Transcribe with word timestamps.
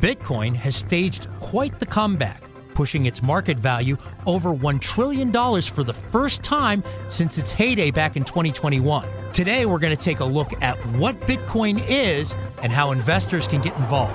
Bitcoin 0.00 0.54
has 0.54 0.76
staged 0.76 1.26
quite 1.40 1.78
the 1.80 1.86
comeback, 1.86 2.42
pushing 2.74 3.06
its 3.06 3.22
market 3.22 3.58
value 3.58 3.96
over 4.26 4.50
$1 4.50 4.80
trillion 4.80 5.32
for 5.62 5.82
the 5.82 5.92
first 5.92 6.42
time 6.42 6.84
since 7.08 7.38
its 7.38 7.50
heyday 7.50 7.90
back 7.90 8.16
in 8.16 8.24
2021. 8.24 9.08
Today, 9.32 9.64
we're 9.64 9.78
going 9.78 9.96
to 9.96 10.02
take 10.02 10.20
a 10.20 10.24
look 10.24 10.52
at 10.62 10.76
what 10.98 11.18
Bitcoin 11.22 11.82
is 11.88 12.34
and 12.62 12.70
how 12.70 12.92
investors 12.92 13.48
can 13.48 13.62
get 13.62 13.74
involved. 13.76 14.14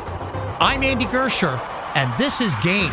I'm 0.60 0.84
Andy 0.84 1.06
Giersher, 1.06 1.60
and 1.96 2.14
this 2.20 2.42
is 2.42 2.54
Gains. 2.64 2.92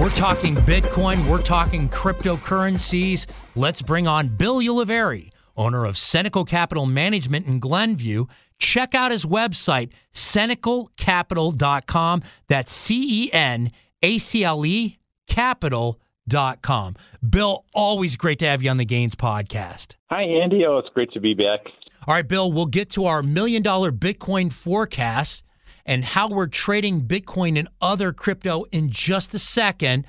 We're 0.00 0.08
talking 0.10 0.54
Bitcoin, 0.56 1.28
we're 1.28 1.42
talking 1.42 1.86
cryptocurrencies. 1.90 3.26
Let's 3.54 3.82
bring 3.82 4.06
on 4.06 4.28
Bill 4.28 4.60
Ulivieri, 4.60 5.29
owner 5.56 5.84
of 5.84 5.96
Cenacle 5.96 6.46
Capital 6.46 6.86
Management 6.86 7.46
in 7.46 7.58
Glenview. 7.60 8.26
Check 8.58 8.94
out 8.94 9.10
his 9.10 9.24
website, 9.24 9.90
cenaclecapital.com. 10.12 12.22
That's 12.48 12.72
C 12.72 13.24
E 13.24 13.32
N 13.32 13.72
A 14.02 14.18
C 14.18 14.44
L 14.44 14.66
E 14.66 14.98
capital.com. 15.30 16.96
Bill, 17.28 17.64
always 17.74 18.16
great 18.16 18.38
to 18.40 18.46
have 18.46 18.62
you 18.62 18.70
on 18.70 18.76
the 18.76 18.84
Gains 18.84 19.14
podcast. 19.14 19.94
Hi, 20.10 20.22
Andy. 20.22 20.66
Oh, 20.66 20.78
it's 20.78 20.88
great 20.92 21.12
to 21.12 21.20
be 21.20 21.34
back. 21.34 21.60
All 22.06 22.14
right, 22.14 22.26
Bill, 22.26 22.50
we'll 22.50 22.66
get 22.66 22.90
to 22.90 23.06
our 23.06 23.22
million 23.22 23.62
dollar 23.62 23.92
Bitcoin 23.92 24.52
forecast 24.52 25.44
and 25.86 26.04
how 26.04 26.28
we're 26.28 26.46
trading 26.46 27.02
Bitcoin 27.02 27.58
and 27.58 27.68
other 27.80 28.12
crypto 28.12 28.64
in 28.72 28.90
just 28.90 29.34
a 29.34 29.38
second. 29.38 30.06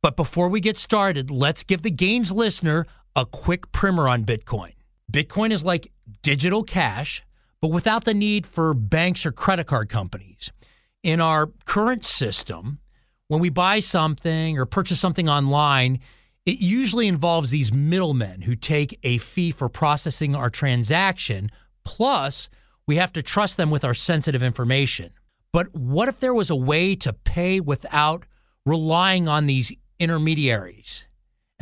But 0.00 0.16
before 0.16 0.48
we 0.48 0.60
get 0.60 0.76
started, 0.76 1.30
let's 1.30 1.62
give 1.62 1.82
the 1.82 1.90
Gains 1.90 2.32
listener 2.32 2.86
a 3.14 3.26
quick 3.26 3.72
primer 3.72 4.08
on 4.08 4.24
Bitcoin. 4.24 4.72
Bitcoin 5.12 5.52
is 5.52 5.64
like 5.64 5.92
digital 6.22 6.62
cash, 6.62 7.22
but 7.60 7.68
without 7.68 8.04
the 8.04 8.14
need 8.14 8.46
for 8.46 8.74
banks 8.74 9.26
or 9.26 9.32
credit 9.32 9.66
card 9.66 9.88
companies. 9.88 10.50
In 11.02 11.20
our 11.20 11.48
current 11.64 12.04
system, 12.04 12.78
when 13.28 13.40
we 13.40 13.50
buy 13.50 13.80
something 13.80 14.58
or 14.58 14.66
purchase 14.66 15.00
something 15.00 15.28
online, 15.28 16.00
it 16.46 16.58
usually 16.58 17.06
involves 17.06 17.50
these 17.50 17.72
middlemen 17.72 18.42
who 18.42 18.56
take 18.56 18.98
a 19.02 19.18
fee 19.18 19.52
for 19.52 19.68
processing 19.68 20.34
our 20.34 20.50
transaction. 20.50 21.50
Plus, 21.84 22.48
we 22.86 22.96
have 22.96 23.12
to 23.12 23.22
trust 23.22 23.56
them 23.56 23.70
with 23.70 23.84
our 23.84 23.94
sensitive 23.94 24.42
information. 24.42 25.12
But 25.52 25.74
what 25.74 26.08
if 26.08 26.18
there 26.18 26.34
was 26.34 26.50
a 26.50 26.56
way 26.56 26.96
to 26.96 27.12
pay 27.12 27.60
without 27.60 28.24
relying 28.64 29.28
on 29.28 29.46
these 29.46 29.72
intermediaries? 29.98 31.06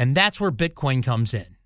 And 0.00 0.14
that's 0.14 0.40
where 0.40 0.50
Bitcoin 0.50 1.04
comes 1.04 1.34
in. 1.34 1.58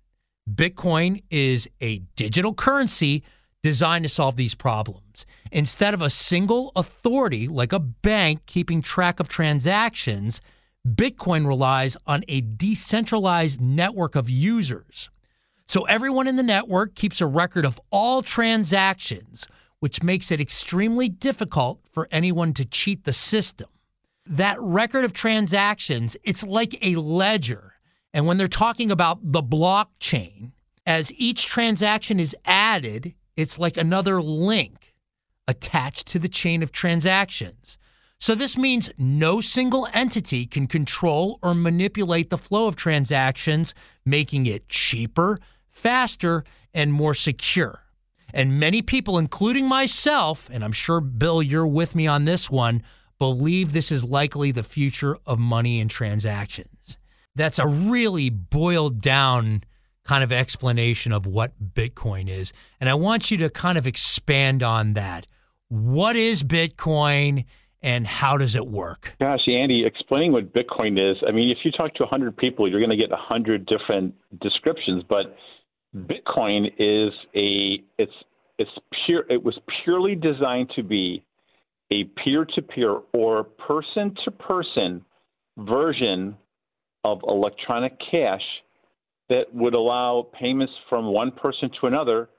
Bitcoin 0.53 1.23
is 1.31 1.69
a 1.79 1.99
digital 2.17 2.53
currency 2.53 3.23
designed 3.63 4.03
to 4.03 4.09
solve 4.09 4.35
these 4.35 4.53
problems. 4.53 5.25
Instead 5.53 5.93
of 5.93 6.01
a 6.01 6.09
single 6.09 6.73
authority 6.75 7.47
like 7.47 7.71
a 7.71 7.79
bank 7.79 8.45
keeping 8.45 8.81
track 8.81 9.21
of 9.21 9.29
transactions, 9.29 10.41
Bitcoin 10.85 11.47
relies 11.47 11.95
on 12.05 12.25
a 12.27 12.41
decentralized 12.41 13.61
network 13.61 14.17
of 14.17 14.29
users. 14.29 15.09
So 15.69 15.85
everyone 15.85 16.27
in 16.27 16.35
the 16.35 16.43
network 16.43 16.93
keeps 16.93 17.21
a 17.21 17.25
record 17.25 17.63
of 17.63 17.79
all 17.89 18.21
transactions, 18.21 19.47
which 19.79 20.03
makes 20.03 20.29
it 20.29 20.41
extremely 20.41 21.07
difficult 21.07 21.79
for 21.89 22.09
anyone 22.11 22.51
to 22.55 22.65
cheat 22.65 23.05
the 23.05 23.13
system. 23.13 23.69
That 24.25 24.59
record 24.59 25.05
of 25.05 25.13
transactions, 25.13 26.17
it's 26.21 26.43
like 26.43 26.77
a 26.81 26.97
ledger. 26.97 27.74
And 28.15 28.25
when 28.25 28.37
they're 28.37 28.47
talking 28.47 28.91
about 28.91 29.33
the 29.33 29.43
blockchain, 29.43 30.51
as 30.85 31.11
each 31.17 31.47
transaction 31.47 32.17
is 32.17 32.33
added, 32.45 33.13
it's 33.35 33.59
like 33.59 33.75
another 33.75 34.21
link 34.21 34.93
attached 35.49 36.07
to 36.07 36.19
the 36.19 36.29
chain 36.29 36.63
of 36.63 36.71
transactions. 36.71 37.77
So 38.17 38.33
this 38.33 38.57
means 38.57 38.89
no 38.97 39.41
single 39.41 39.89
entity 39.93 40.45
can 40.45 40.65
control 40.65 41.39
or 41.43 41.53
manipulate 41.53 42.29
the 42.29 42.37
flow 42.37 42.67
of 42.67 42.77
transactions, 42.77 43.75
making 44.05 44.45
it 44.45 44.69
cheaper, 44.69 45.37
faster, 45.69 46.45
and 46.73 46.93
more 46.93 47.15
secure. 47.15 47.81
And 48.33 48.57
many 48.61 48.81
people, 48.81 49.17
including 49.17 49.67
myself, 49.67 50.49
and 50.53 50.63
I'm 50.63 50.71
sure, 50.71 51.01
Bill, 51.01 51.43
you're 51.43 51.67
with 51.67 51.95
me 51.95 52.07
on 52.07 52.23
this 52.23 52.49
one, 52.49 52.81
believe 53.19 53.73
this 53.73 53.91
is 53.91 54.05
likely 54.05 54.51
the 54.51 54.63
future 54.63 55.17
of 55.25 55.37
money 55.37 55.81
and 55.81 55.91
transactions. 55.91 56.74
That's 57.35 57.59
a 57.59 57.67
really 57.67 58.29
boiled 58.29 59.01
down 59.01 59.63
kind 60.05 60.23
of 60.23 60.31
explanation 60.31 61.11
of 61.11 61.25
what 61.25 61.53
Bitcoin 61.73 62.29
is. 62.29 62.53
And 62.79 62.89
I 62.89 62.93
want 62.93 63.31
you 63.31 63.37
to 63.37 63.49
kind 63.49 63.77
of 63.77 63.87
expand 63.87 64.63
on 64.63 64.93
that. 64.93 65.25
What 65.69 66.15
is 66.15 66.43
Bitcoin 66.43 67.45
and 67.81 68.07
how 68.07 68.37
does 68.37 68.55
it 68.55 68.67
work? 68.67 69.15
Gosh, 69.19 69.47
Andy, 69.47 69.85
explaining 69.85 70.31
what 70.31 70.53
Bitcoin 70.53 70.99
is, 70.99 71.17
I 71.27 71.31
mean, 71.31 71.49
if 71.49 71.59
you 71.63 71.71
talk 71.71 71.93
to 71.95 72.03
100 72.03 72.37
people, 72.37 72.69
you're 72.69 72.79
going 72.79 72.89
to 72.89 72.97
get 72.97 73.09
100 73.09 73.65
different 73.65 74.15
descriptions, 74.41 75.03
but 75.07 75.35
Bitcoin 75.95 76.67
is 76.77 77.13
a 77.35 77.81
it's 77.97 78.11
it's 78.57 78.71
pure 79.05 79.23
it 79.29 79.41
was 79.41 79.57
purely 79.83 80.15
designed 80.15 80.69
to 80.75 80.83
be 80.83 81.23
a 81.91 82.03
peer-to-peer 82.21 82.99
or 83.13 83.43
person-to-person 83.43 85.05
version 85.57 86.35
of 87.05 87.21
electronic 87.27 87.93
cash 88.11 88.41
that 89.29 89.45
would 89.53 89.75
allow 89.75 90.27
payments 90.39 90.73
from 90.89 91.05
one 91.05 91.31
person 91.31 91.69
to 91.79 91.87
another 91.87 92.29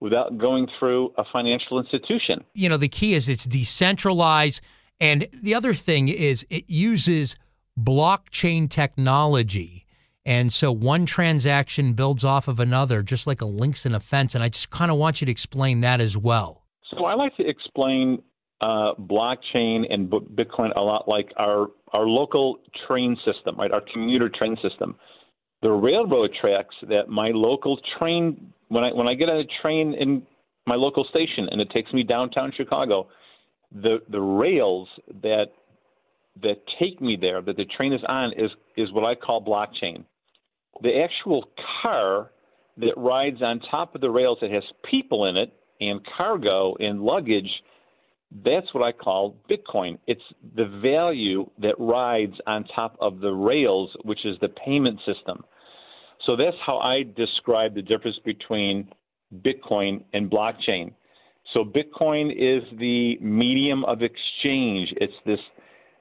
without 0.00 0.36
going 0.36 0.66
through 0.78 1.12
a 1.16 1.24
financial 1.32 1.78
institution. 1.78 2.42
You 2.54 2.68
know, 2.68 2.76
the 2.76 2.88
key 2.88 3.14
is 3.14 3.28
it's 3.28 3.44
decentralized 3.44 4.60
and 5.00 5.28
the 5.32 5.54
other 5.54 5.74
thing 5.74 6.08
is 6.08 6.44
it 6.50 6.64
uses 6.68 7.36
blockchain 7.78 8.68
technology 8.68 9.86
and 10.26 10.52
so 10.52 10.70
one 10.70 11.06
transaction 11.06 11.94
builds 11.94 12.24
off 12.24 12.46
of 12.46 12.60
another, 12.60 13.02
just 13.02 13.26
like 13.26 13.40
a 13.40 13.46
links 13.46 13.86
in 13.86 13.94
a 13.94 14.00
fence. 14.00 14.34
And 14.34 14.44
I 14.44 14.50
just 14.50 14.70
kind 14.70 14.90
of 14.90 14.98
want 14.98 15.20
you 15.20 15.24
to 15.24 15.30
explain 15.30 15.80
that 15.80 16.00
as 16.00 16.16
well. 16.16 16.62
So 16.90 17.06
I 17.06 17.14
like 17.14 17.34
to 17.36 17.48
explain 17.48 18.22
uh, 18.60 18.94
blockchain 18.94 19.84
and 19.90 20.10
Bitcoin 20.10 20.76
a 20.76 20.80
lot 20.80 21.08
like 21.08 21.32
our 21.36 21.68
our 21.92 22.06
local 22.06 22.58
train 22.86 23.16
system, 23.24 23.56
right? 23.56 23.72
Our 23.72 23.82
commuter 23.92 24.28
train 24.28 24.56
system. 24.62 24.96
The 25.62 25.70
railroad 25.70 26.30
tracks 26.40 26.74
that 26.88 27.08
my 27.08 27.30
local 27.32 27.78
train 27.98 28.52
when 28.68 28.84
I 28.84 28.92
when 28.92 29.08
I 29.08 29.14
get 29.14 29.28
on 29.28 29.38
a 29.38 29.62
train 29.62 29.94
in 29.94 30.22
my 30.66 30.74
local 30.74 31.04
station 31.04 31.48
and 31.50 31.60
it 31.60 31.70
takes 31.70 31.92
me 31.92 32.02
downtown 32.02 32.52
Chicago, 32.56 33.08
the 33.72 33.98
the 34.10 34.20
rails 34.20 34.88
that 35.22 35.46
that 36.42 36.56
take 36.78 37.00
me 37.00 37.16
there 37.20 37.42
that 37.42 37.56
the 37.56 37.64
train 37.76 37.92
is 37.92 38.00
on 38.08 38.32
is 38.36 38.50
is 38.76 38.92
what 38.92 39.04
I 39.04 39.14
call 39.14 39.44
blockchain. 39.44 40.04
The 40.82 41.02
actual 41.02 41.50
car 41.82 42.30
that 42.76 42.94
rides 42.96 43.42
on 43.42 43.60
top 43.70 43.94
of 43.94 44.00
the 44.00 44.10
rails 44.10 44.38
that 44.40 44.50
has 44.50 44.62
people 44.90 45.26
in 45.26 45.36
it 45.36 45.52
and 45.80 46.00
cargo 46.16 46.74
and 46.78 47.00
luggage 47.00 47.50
that's 48.44 48.72
what 48.72 48.84
I 48.84 48.92
call 48.92 49.36
Bitcoin. 49.50 49.98
It's 50.06 50.22
the 50.54 50.66
value 50.82 51.50
that 51.58 51.74
rides 51.78 52.34
on 52.46 52.64
top 52.74 52.96
of 53.00 53.20
the 53.20 53.32
rails, 53.32 53.90
which 54.04 54.24
is 54.24 54.36
the 54.40 54.48
payment 54.48 54.98
system. 55.04 55.42
So 56.26 56.36
that's 56.36 56.56
how 56.64 56.78
I 56.78 57.02
describe 57.16 57.74
the 57.74 57.82
difference 57.82 58.18
between 58.24 58.88
Bitcoin 59.34 60.04
and 60.12 60.30
blockchain. 60.30 60.92
So 61.54 61.64
Bitcoin 61.64 62.30
is 62.30 62.62
the 62.78 63.16
medium 63.20 63.84
of 63.84 64.02
exchange. 64.02 64.92
It's 64.96 65.12
this 65.26 65.40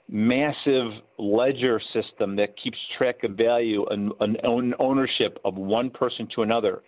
massive 0.07 0.91
ledger 1.17 1.81
system 1.93 2.35
that 2.35 2.55
keeps 2.61 2.77
track 2.97 3.23
of 3.23 3.31
value 3.31 3.85
and, 3.87 4.11
and 4.19 4.75
ownership 4.79 5.39
of 5.45 5.55
one 5.55 5.89
person 5.89 6.27
to 6.35 6.43
another. 6.43 6.83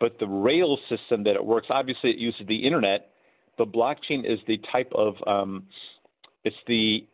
But 0.00 0.18
the 0.18 0.26
rail 0.26 0.76
system 0.88 1.22
that 1.24 1.36
it 1.36 1.44
works, 1.44 1.68
obviously, 1.70 2.10
it 2.10 2.18
uses 2.18 2.46
the 2.48 2.56
internet 2.56 3.11
but 3.58 3.72
blockchain 3.72 4.24
is 4.24 4.38
the 4.46 4.58
type 4.70 4.90
of 4.94 5.14
um, 5.26 5.64
it's 6.44 6.56
the 6.66 7.06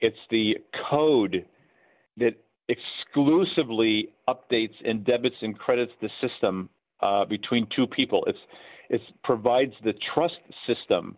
it's 0.00 0.16
the 0.30 0.54
code 0.90 1.44
that 2.16 2.34
exclusively 2.68 4.08
updates 4.28 4.74
and 4.84 5.04
debits 5.04 5.36
and 5.42 5.58
credits 5.58 5.92
the 6.00 6.08
system 6.20 6.68
uh, 7.00 7.24
between 7.24 7.66
two 7.74 7.86
people. 7.86 8.24
It's 8.26 8.38
it 8.88 9.00
provides 9.24 9.72
the 9.84 9.94
trust 10.14 10.38
system 10.66 11.16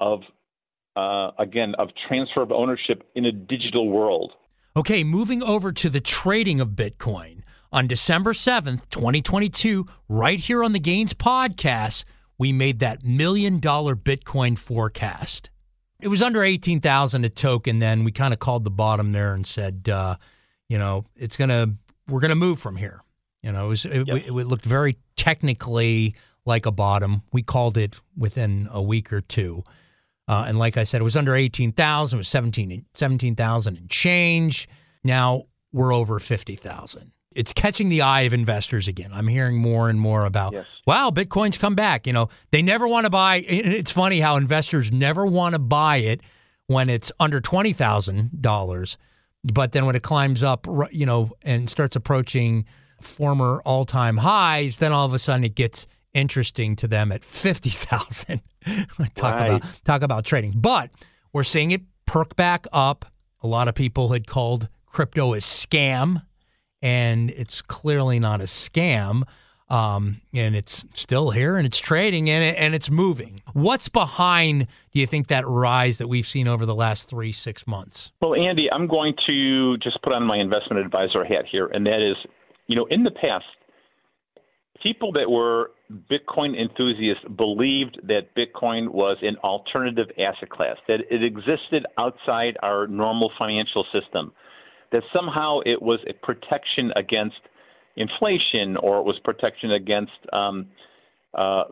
of 0.00 0.20
uh, 0.96 1.30
again 1.38 1.74
of 1.78 1.88
transfer 2.08 2.42
of 2.42 2.52
ownership 2.52 3.08
in 3.14 3.24
a 3.24 3.32
digital 3.32 3.88
world. 3.88 4.32
Okay, 4.76 5.04
moving 5.04 5.42
over 5.42 5.72
to 5.72 5.90
the 5.90 6.00
trading 6.00 6.60
of 6.60 6.70
Bitcoin 6.70 7.42
on 7.72 7.86
December 7.86 8.34
seventh, 8.34 8.88
twenty 8.90 9.22
twenty 9.22 9.48
two, 9.48 9.86
right 10.08 10.38
here 10.38 10.62
on 10.62 10.72
the 10.72 10.80
Gains 10.80 11.14
podcast 11.14 12.04
we 12.38 12.52
made 12.52 12.80
that 12.80 13.04
million 13.04 13.60
dollar 13.60 13.94
Bitcoin 13.94 14.58
forecast. 14.58 15.50
It 16.00 16.08
was 16.08 16.22
under 16.22 16.42
18,000 16.42 17.24
a 17.24 17.28
token 17.28 17.78
then. 17.78 18.04
We 18.04 18.10
kind 18.10 18.34
of 18.34 18.40
called 18.40 18.64
the 18.64 18.70
bottom 18.70 19.12
there 19.12 19.34
and 19.34 19.46
said, 19.46 19.88
uh, 19.88 20.16
you 20.68 20.78
know, 20.78 21.04
it's 21.16 21.36
going 21.36 21.50
to, 21.50 21.74
we're 22.08 22.20
going 22.20 22.30
to 22.30 22.34
move 22.34 22.58
from 22.58 22.76
here. 22.76 23.02
You 23.42 23.52
know, 23.52 23.66
it, 23.66 23.68
was, 23.68 23.84
it, 23.84 24.08
yep. 24.08 24.16
it, 24.16 24.26
it 24.26 24.32
looked 24.32 24.64
very 24.64 24.96
technically 25.16 26.14
like 26.44 26.66
a 26.66 26.72
bottom. 26.72 27.22
We 27.32 27.42
called 27.42 27.76
it 27.76 28.00
within 28.16 28.68
a 28.72 28.82
week 28.82 29.12
or 29.12 29.20
two. 29.20 29.62
Uh, 30.28 30.44
and 30.48 30.58
like 30.58 30.76
I 30.76 30.84
said, 30.84 31.00
it 31.00 31.04
was 31.04 31.16
under 31.16 31.34
18,000, 31.34 32.16
it 32.16 32.18
was 32.18 32.28
17,000 32.28 32.86
17, 32.94 33.36
and 33.66 33.90
change. 33.90 34.68
Now 35.04 35.44
we're 35.72 35.92
over 35.92 36.18
50,000 36.18 37.12
it's 37.34 37.52
catching 37.52 37.88
the 37.88 38.02
eye 38.02 38.22
of 38.22 38.32
investors 38.32 38.88
again. 38.88 39.10
I'm 39.12 39.28
hearing 39.28 39.56
more 39.56 39.88
and 39.88 39.98
more 39.98 40.24
about, 40.24 40.52
yes. 40.52 40.66
wow, 40.86 41.10
Bitcoin's 41.10 41.58
come 41.58 41.74
back. 41.74 42.06
You 42.06 42.12
know, 42.12 42.28
they 42.50 42.62
never 42.62 42.86
want 42.86 43.04
to 43.04 43.10
buy. 43.10 43.36
It's 43.36 43.90
funny 43.90 44.20
how 44.20 44.36
investors 44.36 44.92
never 44.92 45.24
want 45.24 45.54
to 45.54 45.58
buy 45.58 45.98
it 45.98 46.20
when 46.66 46.88
it's 46.88 47.12
under 47.20 47.40
twenty 47.40 47.72
thousand 47.72 48.40
dollars, 48.40 48.98
but 49.44 49.72
then 49.72 49.86
when 49.86 49.96
it 49.96 50.02
climbs 50.02 50.42
up, 50.42 50.66
you 50.90 51.06
know, 51.06 51.32
and 51.42 51.68
starts 51.68 51.96
approaching 51.96 52.64
former 53.00 53.60
all-time 53.64 54.16
highs, 54.16 54.78
then 54.78 54.92
all 54.92 55.04
of 55.04 55.12
a 55.12 55.18
sudden 55.18 55.44
it 55.44 55.54
gets 55.54 55.86
interesting 56.14 56.76
to 56.76 56.88
them 56.88 57.12
at 57.12 57.24
fifty 57.24 57.70
thousand. 57.70 58.42
talk 59.14 59.34
right. 59.34 59.46
about 59.46 59.62
talk 59.84 60.02
about 60.02 60.24
trading, 60.24 60.52
but 60.56 60.90
we're 61.32 61.44
seeing 61.44 61.70
it 61.70 61.82
perk 62.06 62.36
back 62.36 62.66
up. 62.72 63.04
A 63.42 63.46
lot 63.46 63.66
of 63.68 63.74
people 63.74 64.10
had 64.10 64.26
called 64.26 64.68
crypto 64.86 65.34
a 65.34 65.38
scam 65.38 66.22
and 66.82 67.30
it's 67.30 67.62
clearly 67.62 68.18
not 68.18 68.40
a 68.40 68.44
scam. 68.44 69.22
Um, 69.70 70.20
and 70.34 70.54
it's 70.54 70.84
still 70.92 71.30
here 71.30 71.56
and 71.56 71.66
it's 71.66 71.78
trading 71.78 72.28
and, 72.28 72.44
it, 72.44 72.58
and 72.58 72.74
it's 72.74 72.90
moving. 72.90 73.40
What's 73.54 73.88
behind, 73.88 74.66
do 74.92 75.00
you 75.00 75.06
think, 75.06 75.28
that 75.28 75.48
rise 75.48 75.96
that 75.96 76.08
we've 76.08 76.26
seen 76.26 76.46
over 76.46 76.66
the 76.66 76.74
last 76.74 77.08
three, 77.08 77.32
six 77.32 77.66
months? 77.66 78.12
Well, 78.20 78.34
Andy, 78.34 78.70
I'm 78.70 78.86
going 78.86 79.14
to 79.26 79.78
just 79.78 80.02
put 80.02 80.12
on 80.12 80.24
my 80.24 80.36
investment 80.36 80.84
advisor 80.84 81.24
hat 81.24 81.46
here, 81.50 81.68
and 81.68 81.86
that 81.86 82.06
is, 82.06 82.16
you 82.66 82.76
know, 82.76 82.86
in 82.90 83.02
the 83.02 83.12
past, 83.12 83.46
people 84.82 85.10
that 85.12 85.30
were 85.30 85.70
Bitcoin 86.10 86.54
enthusiasts 86.60 87.24
believed 87.36 87.98
that 88.02 88.34
Bitcoin 88.36 88.92
was 88.92 89.16
an 89.22 89.36
alternative 89.38 90.08
asset 90.18 90.50
class, 90.50 90.76
that 90.86 91.00
it 91.10 91.22
existed 91.22 91.86
outside 91.98 92.58
our 92.62 92.86
normal 92.88 93.30
financial 93.38 93.86
system 93.92 94.32
that 94.92 95.02
somehow 95.14 95.60
it 95.64 95.80
was 95.80 95.98
a 96.08 96.12
protection 96.12 96.92
against 96.96 97.40
inflation 97.96 98.76
or 98.76 98.98
it 98.98 99.04
was 99.04 99.18
protection 99.24 99.72
against 99.72 100.12
um, 100.32 100.66
uh, 101.34 101.64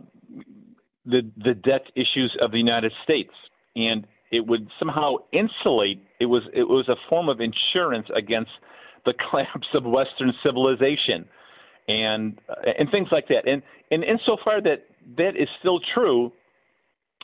the 1.06 1.22
the 1.44 1.54
debt 1.54 1.82
issues 1.94 2.36
of 2.40 2.52
the 2.52 2.58
United 2.58 2.92
States, 3.04 3.32
and 3.76 4.06
it 4.30 4.46
would 4.46 4.68
somehow 4.78 5.16
insulate. 5.32 6.02
It 6.20 6.26
was 6.26 6.42
it 6.52 6.64
was 6.64 6.88
a 6.88 6.96
form 7.08 7.28
of 7.28 7.40
insurance 7.40 8.06
against 8.14 8.50
the 9.04 9.14
collapse 9.30 9.68
of 9.74 9.84
Western 9.84 10.32
civilization, 10.42 11.26
and 11.88 12.38
uh, 12.48 12.70
and 12.78 12.90
things 12.90 13.08
like 13.12 13.28
that. 13.28 13.46
And 13.46 13.62
and 13.90 14.04
insofar 14.04 14.60
that 14.62 14.86
that 15.16 15.36
is 15.36 15.48
still 15.58 15.80
true, 15.94 16.32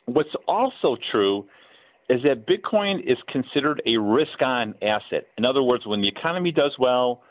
what's 0.07 0.35
also 0.49 0.97
true 1.11 1.47
is 2.09 2.21
that 2.23 2.47
Bitcoin 2.47 3.01
is 3.01 3.19
considered 3.29 3.83
a 3.87 3.97
risk 3.97 4.41
on 4.41 4.75
asset. 4.83 5.27
In 5.39 5.45
other 5.45 5.63
words, 5.63 5.87
when 5.87 6.01
the 6.01 6.09
economy 6.09 6.53
does 6.53 6.73
well 6.79 7.23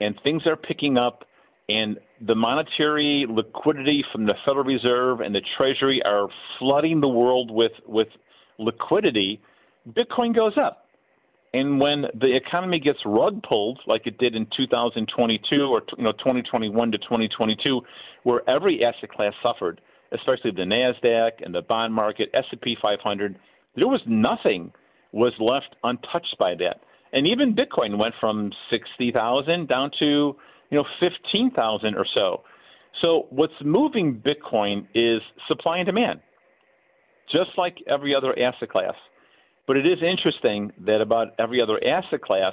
and 0.00 0.14
things 0.24 0.42
are 0.46 0.56
picking 0.56 0.96
up 0.96 1.24
and 1.68 1.98
the 2.26 2.34
monetary 2.34 3.26
liquidity 3.28 4.04
from 4.12 4.26
the 4.26 4.34
Federal 4.44 4.64
Reserve 4.64 5.20
and 5.20 5.34
the 5.34 5.40
Treasury 5.56 6.02
are 6.04 6.28
flooding 6.58 7.00
the 7.00 7.08
world 7.08 7.50
with, 7.50 7.72
with 7.86 8.08
liquidity, 8.58 9.40
Bitcoin 9.88 10.34
goes 10.34 10.54
up. 10.60 10.84
And 11.54 11.80
when 11.80 12.06
the 12.20 12.34
economy 12.34 12.80
gets 12.80 12.98
rug 13.06 13.40
pulled, 13.48 13.78
like 13.86 14.08
it 14.08 14.18
did 14.18 14.34
in 14.34 14.46
2022 14.56 15.62
or 15.62 15.82
you 15.96 16.02
know 16.02 16.10
2021 16.12 16.90
to 16.90 16.98
2022, 16.98 17.80
where 18.24 18.48
every 18.50 18.84
asset 18.84 19.10
class 19.10 19.32
suffered, 19.40 19.80
especially 20.10 20.50
the 20.50 20.62
Nasdaq 20.62 21.44
and 21.44 21.54
the 21.54 21.62
bond 21.62 21.94
market, 21.94 22.28
S&P 22.34 22.76
500, 22.82 23.36
there 23.76 23.88
was 23.88 24.00
nothing 24.06 24.72
was 25.12 25.32
left 25.38 25.76
untouched 25.84 26.36
by 26.38 26.54
that. 26.56 26.80
And 27.12 27.26
even 27.26 27.54
Bitcoin 27.54 27.96
went 27.96 28.14
from 28.20 28.50
60,000 28.70 29.68
down 29.68 29.90
to, 30.00 30.36
you 30.70 30.78
know, 30.78 30.84
15,000 31.00 31.94
or 31.94 32.06
so. 32.12 32.42
So 33.00 33.26
what's 33.30 33.52
moving 33.64 34.20
Bitcoin 34.20 34.86
is 34.94 35.20
supply 35.48 35.78
and 35.78 35.86
demand, 35.86 36.20
just 37.30 37.50
like 37.56 37.76
every 37.88 38.14
other 38.14 38.36
asset 38.38 38.70
class. 38.70 38.94
But 39.66 39.76
it 39.76 39.86
is 39.86 39.98
interesting 40.02 40.72
that 40.86 41.00
about 41.00 41.28
every 41.38 41.60
other 41.60 41.78
asset 41.84 42.20
class, 42.22 42.52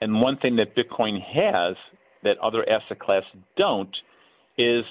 and 0.00 0.20
one 0.20 0.38
thing 0.38 0.56
that 0.56 0.74
Bitcoin 0.74 1.20
has 1.20 1.76
that 2.24 2.38
other 2.38 2.68
asset 2.68 2.98
class 2.98 3.22
don't, 3.56 3.94
is 4.58 4.84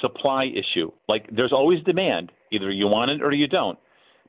supply 0.00 0.46
issue. 0.46 0.90
Like 1.08 1.28
there's 1.34 1.52
always 1.52 1.82
demand. 1.84 2.32
Either 2.50 2.70
you 2.70 2.86
want 2.86 3.10
it 3.10 3.22
or 3.22 3.32
you 3.32 3.46
don't. 3.46 3.78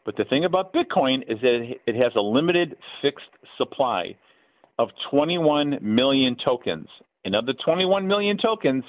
But 0.06 0.18
the 0.18 0.26
thing 0.26 0.46
about 0.46 0.74
Bitcoin 0.74 1.22
is 1.30 1.40
that 1.42 1.74
it 1.86 1.96
has 1.96 2.12
a 2.16 2.22
limited 2.22 2.76
fixed 3.02 3.26
supply 3.58 4.16
of 4.80 4.90
21 5.10 5.80
million 5.82 6.36
tokens. 6.44 6.88
And 7.26 7.36
of 7.36 7.46
the 7.46 7.54
21 7.66 8.08
million 8.08 8.38
tokens, 8.38 8.84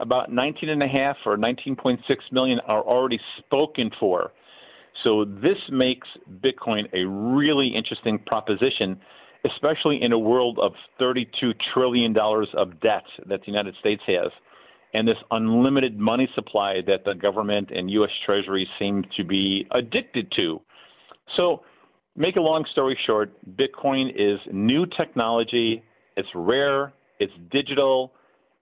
about 0.00 0.30
19.5 0.30 1.14
or 1.26 1.36
19.6 1.36 1.98
million 2.32 2.60
are 2.66 2.82
already 2.82 3.20
spoken 3.38 3.90
for. 4.00 4.32
So 5.02 5.24
this 5.24 5.58
makes 5.70 6.08
Bitcoin 6.42 6.84
a 6.94 7.06
really 7.06 7.68
interesting 7.68 8.18
proposition, 8.18 8.98
especially 9.44 10.02
in 10.02 10.12
a 10.12 10.18
world 10.18 10.58
of 10.62 10.72
$32 11.00 11.26
trillion 11.74 12.16
of 12.16 12.80
debt 12.80 13.04
that 13.28 13.40
the 13.40 13.46
United 13.46 13.74
States 13.80 14.02
has 14.06 14.30
and 14.94 15.06
this 15.06 15.16
unlimited 15.32 15.98
money 15.98 16.28
supply 16.34 16.76
that 16.86 17.04
the 17.04 17.14
government 17.14 17.70
and 17.70 17.90
U.S. 17.90 18.10
Treasury 18.24 18.66
seem 18.78 19.04
to 19.16 19.24
be 19.24 19.66
addicted 19.72 20.32
to. 20.36 20.60
So, 21.36 21.62
make 22.16 22.36
a 22.36 22.40
long 22.40 22.64
story 22.70 22.96
short, 23.06 23.32
Bitcoin 23.56 24.10
is 24.14 24.38
new 24.52 24.86
technology. 24.96 25.82
It's 26.16 26.28
rare, 26.34 26.92
it's 27.18 27.32
digital, 27.50 28.12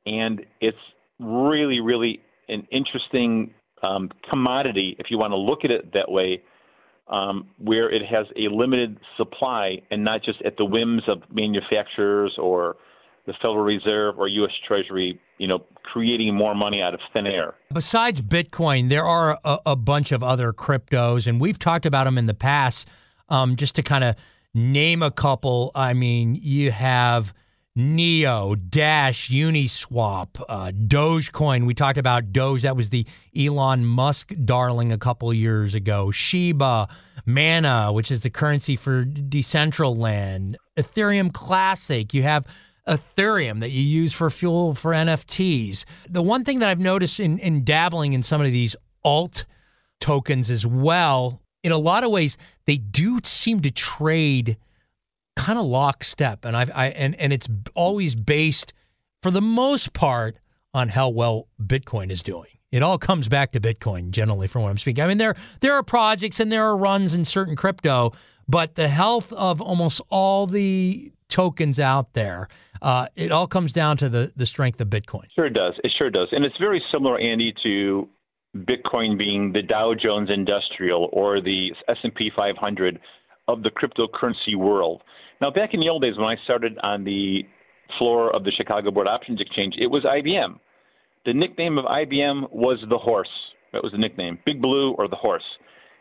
and 0.06 0.40
it's 0.60 0.76
really, 1.20 1.80
really 1.80 2.20
an 2.48 2.66
interesting 2.72 3.52
um, 3.82 4.10
commodity 4.30 4.96
if 4.98 5.06
you 5.10 5.18
want 5.18 5.32
to 5.32 5.36
look 5.36 5.64
at 5.64 5.70
it 5.70 5.92
that 5.92 6.10
way 6.10 6.42
um, 7.08 7.48
where 7.58 7.90
it 7.90 8.02
has 8.06 8.26
a 8.36 8.48
limited 8.54 8.98
supply 9.16 9.82
and 9.90 10.04
not 10.04 10.22
just 10.24 10.40
at 10.42 10.56
the 10.56 10.64
whims 10.64 11.02
of 11.08 11.22
manufacturers 11.30 12.34
or 12.38 12.76
the 13.26 13.32
Federal 13.34 13.58
Reserve 13.62 14.18
or 14.18 14.28
U.S. 14.28 14.52
Treasury, 14.66 15.20
you 15.38 15.46
know, 15.46 15.64
creating 15.84 16.34
more 16.34 16.54
money 16.54 16.82
out 16.82 16.94
of 16.94 17.00
thin 17.12 17.26
air. 17.26 17.54
Besides 17.72 18.20
Bitcoin, 18.20 18.88
there 18.88 19.04
are 19.04 19.38
a, 19.44 19.58
a 19.66 19.76
bunch 19.76 20.12
of 20.12 20.22
other 20.22 20.52
cryptos, 20.52 21.26
and 21.26 21.40
we've 21.40 21.58
talked 21.58 21.86
about 21.86 22.04
them 22.04 22.18
in 22.18 22.26
the 22.26 22.34
past. 22.34 22.88
Um, 23.28 23.56
just 23.56 23.76
to 23.76 23.82
kind 23.82 24.04
of 24.04 24.16
name 24.52 25.02
a 25.02 25.10
couple, 25.10 25.70
I 25.74 25.94
mean, 25.94 26.34
you 26.34 26.70
have 26.70 27.32
Neo, 27.74 28.54
Dash, 28.54 29.30
Uniswap, 29.30 30.42
uh, 30.48 30.72
Dogecoin. 30.72 31.64
We 31.66 31.72
talked 31.72 31.96
about 31.96 32.32
Doge. 32.32 32.62
That 32.62 32.76
was 32.76 32.90
the 32.90 33.06
Elon 33.34 33.86
Musk 33.86 34.32
darling 34.44 34.92
a 34.92 34.98
couple 34.98 35.32
years 35.32 35.74
ago. 35.74 36.10
Shiba, 36.10 36.88
Mana, 37.24 37.90
which 37.92 38.10
is 38.10 38.20
the 38.20 38.30
currency 38.30 38.76
for 38.76 39.04
Decentraland. 39.04 40.56
Ethereum 40.76 41.32
Classic. 41.32 42.12
You 42.12 42.22
have 42.24 42.44
Ethereum 42.88 43.60
that 43.60 43.70
you 43.70 43.82
use 43.82 44.12
for 44.12 44.28
fuel 44.30 44.74
for 44.74 44.92
NFTs. 44.92 45.84
The 46.08 46.22
one 46.22 46.44
thing 46.44 46.58
that 46.58 46.68
I've 46.68 46.80
noticed 46.80 47.20
in, 47.20 47.38
in 47.38 47.64
dabbling 47.64 48.12
in 48.12 48.22
some 48.22 48.40
of 48.40 48.50
these 48.50 48.74
alt 49.04 49.44
tokens 50.00 50.50
as 50.50 50.66
well, 50.66 51.40
in 51.62 51.72
a 51.72 51.78
lot 51.78 52.02
of 52.02 52.10
ways, 52.10 52.36
they 52.66 52.76
do 52.76 53.20
seem 53.24 53.60
to 53.62 53.70
trade– 53.70 54.56
kind 55.36 55.58
of 55.58 55.66
lockstep, 55.66 56.44
and 56.44 56.56
I've 56.56 56.70
I 56.74 56.86
and 56.88 57.14
and 57.16 57.32
it's 57.32 57.48
always 57.74 58.14
based 58.14 58.72
for 59.22 59.30
the 59.30 59.40
most 59.40 59.92
part 59.92 60.36
on 60.74 60.90
how 60.90 61.08
well 61.08 61.48
Bitcoin 61.60 62.10
is 62.10 62.22
doing. 62.22 62.50
It 62.70 62.82
all 62.82 62.98
comes 62.98 63.28
back 63.28 63.52
to 63.52 63.60
Bitcoin 63.60 64.10
generally, 64.10 64.46
from 64.46 64.62
what 64.62 64.70
I'm 64.70 64.78
speaking. 64.78 65.04
I 65.04 65.06
mean, 65.06 65.18
there 65.18 65.34
there 65.60 65.74
are 65.74 65.82
projects 65.82 66.40
and 66.40 66.50
there 66.50 66.64
are 66.64 66.76
runs 66.76 67.14
in 67.14 67.24
certain 67.24 67.56
crypto, 67.56 68.12
but 68.48 68.74
the 68.74 68.88
health 68.88 69.32
of 69.32 69.60
almost 69.60 70.00
all 70.08 70.46
the 70.46 71.12
tokens 71.32 71.80
out 71.80 72.12
there, 72.12 72.48
uh, 72.82 73.06
it 73.16 73.32
all 73.32 73.46
comes 73.46 73.72
down 73.72 73.96
to 73.96 74.08
the 74.08 74.32
the 74.36 74.46
strength 74.46 74.80
of 74.80 74.88
Bitcoin. 74.88 75.24
Sure 75.34 75.46
it 75.46 75.54
does. 75.54 75.72
It 75.82 75.92
sure 75.98 76.10
does, 76.10 76.28
and 76.32 76.44
it's 76.44 76.58
very 76.58 76.82
similar, 76.92 77.18
Andy, 77.18 77.54
to 77.62 78.06
Bitcoin 78.54 79.16
being 79.16 79.50
the 79.52 79.62
Dow 79.62 79.94
Jones 79.94 80.28
Industrial 80.30 81.08
or 81.12 81.40
the 81.40 81.70
S&P 81.88 82.30
500 82.36 83.00
of 83.48 83.62
the 83.62 83.70
cryptocurrency 83.70 84.56
world. 84.56 85.02
Now, 85.40 85.50
back 85.50 85.70
in 85.72 85.80
the 85.80 85.88
old 85.88 86.02
days 86.02 86.18
when 86.18 86.26
I 86.26 86.36
started 86.44 86.78
on 86.82 87.02
the 87.02 87.42
floor 87.98 88.34
of 88.36 88.44
the 88.44 88.52
Chicago 88.52 88.90
Board 88.90 89.08
Options 89.08 89.40
Exchange, 89.40 89.74
it 89.80 89.86
was 89.86 90.04
IBM. 90.04 90.58
The 91.24 91.32
nickname 91.32 91.78
of 91.78 91.86
IBM 91.86 92.52
was 92.52 92.78
the 92.90 92.98
horse. 92.98 93.30
That 93.72 93.82
was 93.82 93.92
the 93.92 93.98
nickname, 93.98 94.38
Big 94.44 94.60
Blue 94.60 94.92
or 94.98 95.08
the 95.08 95.16
horse. 95.16 95.44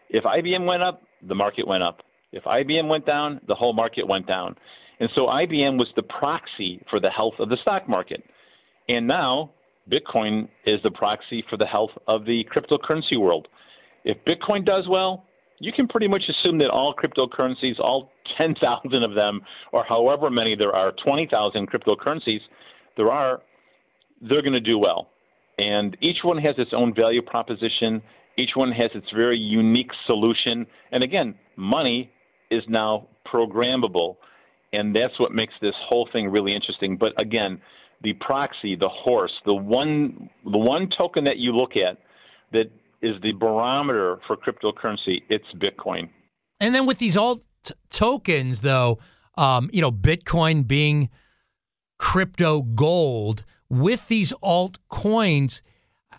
If 0.09 0.25
IBM 0.25 0.65
went 0.65 0.83
up, 0.83 1.03
the 1.25 1.35
market 1.35 1.65
went 1.65 1.83
up. 1.83 1.99
If 2.33 2.43
IBM 2.43 2.89
went 2.89 3.05
down, 3.05 3.39
the 3.47 3.55
whole 3.55 3.73
market 3.73 4.05
went 4.07 4.27
down. 4.27 4.55
And 5.01 5.09
so 5.15 5.21
IBM 5.21 5.79
was 5.79 5.87
the 5.95 6.03
proxy 6.03 6.79
for 6.87 6.99
the 6.99 7.09
health 7.09 7.33
of 7.39 7.49
the 7.49 7.57
stock 7.63 7.89
market. 7.89 8.23
And 8.87 9.07
now 9.07 9.49
Bitcoin 9.91 10.47
is 10.67 10.79
the 10.83 10.91
proxy 10.91 11.43
for 11.49 11.57
the 11.57 11.65
health 11.65 11.89
of 12.07 12.23
the 12.25 12.45
cryptocurrency 12.55 13.19
world. 13.19 13.47
If 14.05 14.17
Bitcoin 14.25 14.63
does 14.63 14.87
well, 14.87 15.25
you 15.59 15.71
can 15.73 15.87
pretty 15.87 16.07
much 16.07 16.21
assume 16.29 16.59
that 16.59 16.69
all 16.69 16.93
cryptocurrencies, 16.93 17.79
all 17.79 18.11
10,000 18.37 19.03
of 19.03 19.15
them, 19.15 19.41
or 19.73 19.83
however 19.83 20.29
many 20.29 20.55
there 20.55 20.75
are, 20.75 20.93
20,000 21.03 21.67
cryptocurrencies 21.69 22.39
there 22.95 23.09
are, 23.09 23.41
they're 24.21 24.43
going 24.43 24.53
to 24.53 24.59
do 24.59 24.77
well. 24.77 25.09
And 25.57 25.97
each 26.01 26.17
one 26.23 26.37
has 26.37 26.55
its 26.59 26.71
own 26.75 26.93
value 26.93 27.23
proposition. 27.23 28.03
Each 28.37 28.51
one 28.55 28.71
has 28.71 28.91
its 28.93 29.07
very 29.15 29.37
unique 29.37 29.91
solution. 30.05 30.67
And 30.91 31.03
again, 31.03 31.33
money 31.55 32.11
is 32.51 32.61
now 32.67 33.07
programmable. 33.31 34.17
And 34.73 34.95
that's 34.95 35.19
what 35.19 35.33
makes 35.33 35.53
this 35.61 35.75
whole 35.87 36.07
thing 36.11 36.29
really 36.29 36.55
interesting. 36.55 36.97
But 36.97 37.19
again, 37.19 37.61
the 38.01 38.13
proxy, 38.13 38.75
the 38.75 38.89
horse, 38.89 39.33
the 39.45 39.53
one, 39.53 40.29
the 40.43 40.57
one 40.57 40.89
token 40.97 41.25
that 41.25 41.37
you 41.37 41.51
look 41.55 41.71
at 41.75 41.97
that 42.51 42.71
is 43.01 43.15
the 43.21 43.33
barometer 43.33 44.19
for 44.27 44.37
cryptocurrency. 44.37 45.23
It's 45.29 45.45
Bitcoin. 45.55 46.09
And 46.59 46.73
then 46.73 46.85
with 46.85 46.99
these 46.99 47.17
alt 47.17 47.43
tokens, 47.89 48.61
though, 48.61 48.99
um, 49.37 49.69
you 49.73 49.81
know, 49.81 49.91
Bitcoin 49.91 50.67
being 50.67 51.09
crypto 51.97 52.61
gold, 52.61 53.43
with 53.69 54.07
these 54.07 54.33
altcoins, 54.43 55.61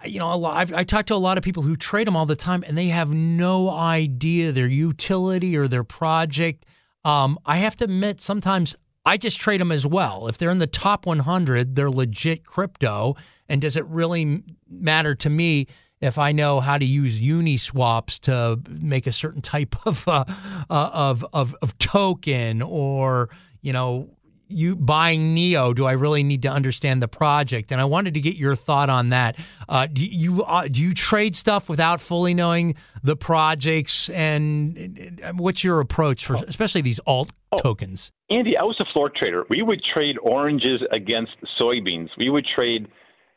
you 0.04 0.18
know, 0.18 0.44
I've, 0.44 0.72
I 0.72 0.84
talk 0.84 1.06
to 1.06 1.14
a 1.14 1.16
lot 1.16 1.38
of 1.38 1.44
people 1.44 1.62
who 1.62 1.76
trade 1.76 2.06
them 2.06 2.16
all 2.16 2.26
the 2.26 2.34
time, 2.34 2.64
and 2.66 2.76
they 2.76 2.88
have 2.88 3.10
no 3.10 3.70
idea 3.70 4.52
their 4.52 4.66
utility 4.66 5.56
or 5.56 5.68
their 5.68 5.84
project. 5.84 6.64
Um, 7.04 7.38
I 7.44 7.58
have 7.58 7.76
to 7.76 7.84
admit, 7.84 8.20
sometimes 8.20 8.76
I 9.04 9.16
just 9.16 9.40
trade 9.40 9.60
them 9.60 9.72
as 9.72 9.86
well. 9.86 10.28
If 10.28 10.38
they're 10.38 10.50
in 10.50 10.58
the 10.58 10.66
top 10.66 11.06
100, 11.06 11.74
they're 11.74 11.90
legit 11.90 12.44
crypto. 12.44 13.16
And 13.48 13.60
does 13.60 13.76
it 13.76 13.84
really 13.86 14.42
matter 14.68 15.14
to 15.16 15.30
me 15.30 15.66
if 16.00 16.18
I 16.18 16.32
know 16.32 16.60
how 16.60 16.78
to 16.78 16.84
use 16.84 17.20
Uniswaps 17.20 18.18
to 18.20 18.60
make 18.68 19.06
a 19.06 19.12
certain 19.12 19.40
type 19.40 19.74
of 19.86 20.06
uh, 20.06 20.24
uh, 20.68 20.90
of, 20.92 21.24
of 21.32 21.54
of 21.62 21.78
token, 21.78 22.60
or 22.60 23.30
you 23.62 23.72
know, 23.72 24.10
you 24.52 24.76
buying 24.76 25.34
Neo, 25.34 25.72
do 25.72 25.84
I 25.84 25.92
really 25.92 26.22
need 26.22 26.42
to 26.42 26.48
understand 26.48 27.02
the 27.02 27.08
project? 27.08 27.72
And 27.72 27.80
I 27.80 27.84
wanted 27.84 28.14
to 28.14 28.20
get 28.20 28.36
your 28.36 28.54
thought 28.56 28.90
on 28.90 29.10
that. 29.10 29.36
Uh, 29.68 29.86
do 29.86 30.04
you 30.04 30.44
uh, 30.44 30.68
do 30.68 30.80
you 30.80 30.94
trade 30.94 31.36
stuff 31.36 31.68
without 31.68 32.00
fully 32.00 32.34
knowing 32.34 32.74
the 33.02 33.16
projects, 33.16 34.08
and, 34.10 35.20
what's 35.34 35.64
your 35.64 35.80
approach 35.80 36.26
for 36.26 36.34
especially 36.46 36.80
these 36.80 37.00
alt 37.06 37.32
oh, 37.52 37.56
tokens? 37.56 38.10
Andy, 38.30 38.56
I 38.56 38.62
was 38.62 38.76
a 38.80 38.92
floor 38.92 39.10
trader. 39.14 39.44
We 39.48 39.62
would 39.62 39.82
trade 39.94 40.16
oranges 40.22 40.80
against 40.90 41.32
soybeans. 41.60 42.08
We 42.18 42.30
would 42.30 42.46
trade 42.54 42.88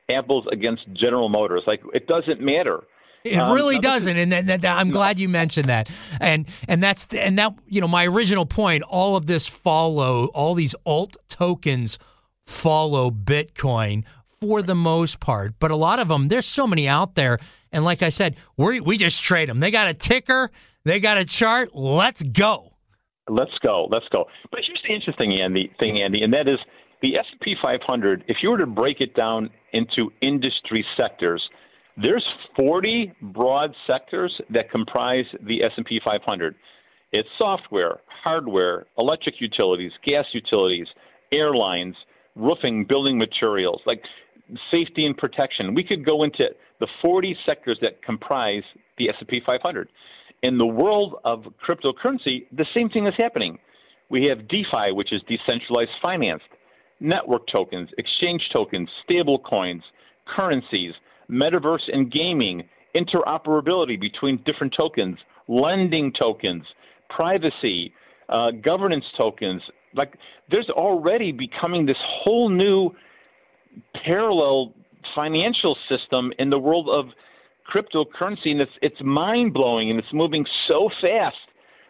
apples 0.09 0.45
against 0.51 0.83
General 0.93 1.29
Motors. 1.29 1.63
Like 1.67 1.81
it 1.93 2.07
doesn't 2.07 2.41
matter. 2.41 2.83
It 3.25 3.37
um, 3.37 3.55
really 3.55 3.79
doesn't, 3.79 4.15
and 4.15 4.31
that, 4.31 4.45
that, 4.45 4.65
I'm 4.65 4.91
glad 4.91 5.17
you 5.17 5.27
mentioned 5.27 5.67
that. 5.67 5.89
And 6.21 6.45
and 6.67 6.81
that's 6.81 7.07
and 7.11 7.39
that 7.39 7.55
you 7.67 7.81
know 7.81 7.87
my 7.87 8.05
original 8.05 8.45
point. 8.45 8.83
All 8.83 9.15
of 9.15 9.25
this 9.25 9.47
follow 9.47 10.27
all 10.27 10.53
these 10.53 10.75
alt 10.85 11.17
tokens 11.27 11.97
follow 12.45 13.09
Bitcoin 13.09 14.03
for 14.39 14.61
the 14.61 14.75
most 14.75 15.19
part, 15.19 15.55
but 15.59 15.71
a 15.71 15.75
lot 15.75 15.97
of 15.97 16.07
them 16.07 16.27
there's 16.27 16.45
so 16.45 16.67
many 16.67 16.87
out 16.87 17.15
there. 17.15 17.39
And 17.71 17.83
like 17.83 18.03
I 18.03 18.09
said, 18.09 18.35
we 18.57 18.79
we 18.79 18.95
just 18.95 19.23
trade 19.23 19.49
them. 19.49 19.59
They 19.59 19.71
got 19.71 19.87
a 19.87 19.95
ticker, 19.95 20.51
they 20.83 20.99
got 20.99 21.17
a 21.17 21.25
chart. 21.25 21.75
Let's 21.75 22.21
go. 22.21 22.73
Let's 23.27 23.57
go. 23.63 23.87
Let's 23.89 24.05
go. 24.11 24.25
But 24.51 24.59
here's 24.67 24.83
the 24.87 24.93
interesting 24.93 25.41
Andy 25.41 25.71
thing, 25.79 25.99
Andy, 25.99 26.21
and 26.21 26.31
that 26.33 26.47
is 26.47 26.59
the 27.01 27.17
S&P 27.17 27.55
500, 27.61 28.23
if 28.27 28.37
you 28.41 28.49
were 28.49 28.57
to 28.57 28.65
break 28.65 29.01
it 29.01 29.15
down 29.15 29.49
into 29.73 30.11
industry 30.21 30.85
sectors, 30.97 31.41
there's 31.97 32.25
40 32.55 33.13
broad 33.21 33.73
sectors 33.87 34.33
that 34.49 34.69
comprise 34.69 35.25
the 35.41 35.63
S&P 35.63 36.01
500. 36.03 36.55
It's 37.11 37.29
software, 37.37 38.01
hardware, 38.23 38.85
electric 38.97 39.35
utilities, 39.39 39.91
gas 40.03 40.25
utilities, 40.33 40.87
airlines, 41.31 41.95
roofing, 42.35 42.85
building 42.87 43.17
materials, 43.17 43.81
like 43.85 44.01
safety 44.69 45.05
and 45.05 45.17
protection. 45.17 45.73
We 45.73 45.83
could 45.83 46.05
go 46.05 46.23
into 46.23 46.45
the 46.79 46.87
40 47.01 47.37
sectors 47.45 47.77
that 47.81 48.03
comprise 48.03 48.63
the 48.97 49.09
S&P 49.09 49.41
500. 49.45 49.89
In 50.43 50.57
the 50.57 50.65
world 50.65 51.15
of 51.23 51.45
cryptocurrency, 51.65 52.45
the 52.51 52.65
same 52.73 52.89
thing 52.89 53.07
is 53.07 53.13
happening. 53.17 53.57
We 54.09 54.25
have 54.25 54.47
DeFi, 54.47 54.91
which 54.91 55.13
is 55.13 55.21
decentralized 55.27 55.91
finance 56.01 56.41
network 56.99 57.47
tokens, 57.51 57.89
exchange 57.97 58.41
tokens, 58.53 58.89
stable 59.03 59.39
coins, 59.39 59.83
currencies, 60.27 60.93
metaverse 61.29 61.91
and 61.91 62.11
gaming, 62.11 62.63
interoperability 62.95 63.99
between 63.99 64.41
different 64.45 64.73
tokens, 64.75 65.17
lending 65.47 66.11
tokens, 66.17 66.63
privacy, 67.09 67.93
uh, 68.29 68.51
governance 68.63 69.05
tokens. 69.17 69.61
Like 69.93 70.13
there's 70.49 70.69
already 70.69 71.31
becoming 71.31 71.85
this 71.85 71.97
whole 72.23 72.49
new 72.49 72.91
parallel 74.05 74.73
financial 75.13 75.77
system 75.89 76.31
in 76.39 76.49
the 76.49 76.59
world 76.59 76.89
of 76.89 77.05
cryptocurrency, 77.73 78.47
and 78.47 78.61
it's 78.61 78.71
it's 78.81 79.01
mind 79.03 79.53
blowing 79.53 79.89
and 79.89 79.99
it's 79.99 80.13
moving 80.13 80.45
so 80.67 80.89
fast 81.01 81.35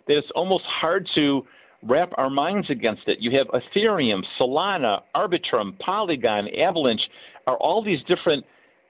that 0.07 0.17
it's 0.17 0.27
almost 0.35 0.63
hard 0.67 1.07
to 1.15 1.45
wrap 1.83 2.11
our 2.17 2.29
minds 2.29 2.69
against 2.69 3.03
it. 3.07 3.17
You 3.19 3.37
have 3.37 3.47
Ethereum, 3.47 4.21
Solana, 4.39 5.01
Arbitrum, 5.15 5.77
Polygon, 5.79 6.47
Avalanche, 6.57 7.01
are 7.47 7.57
all 7.57 7.83
these 7.83 7.99
different 8.07 8.43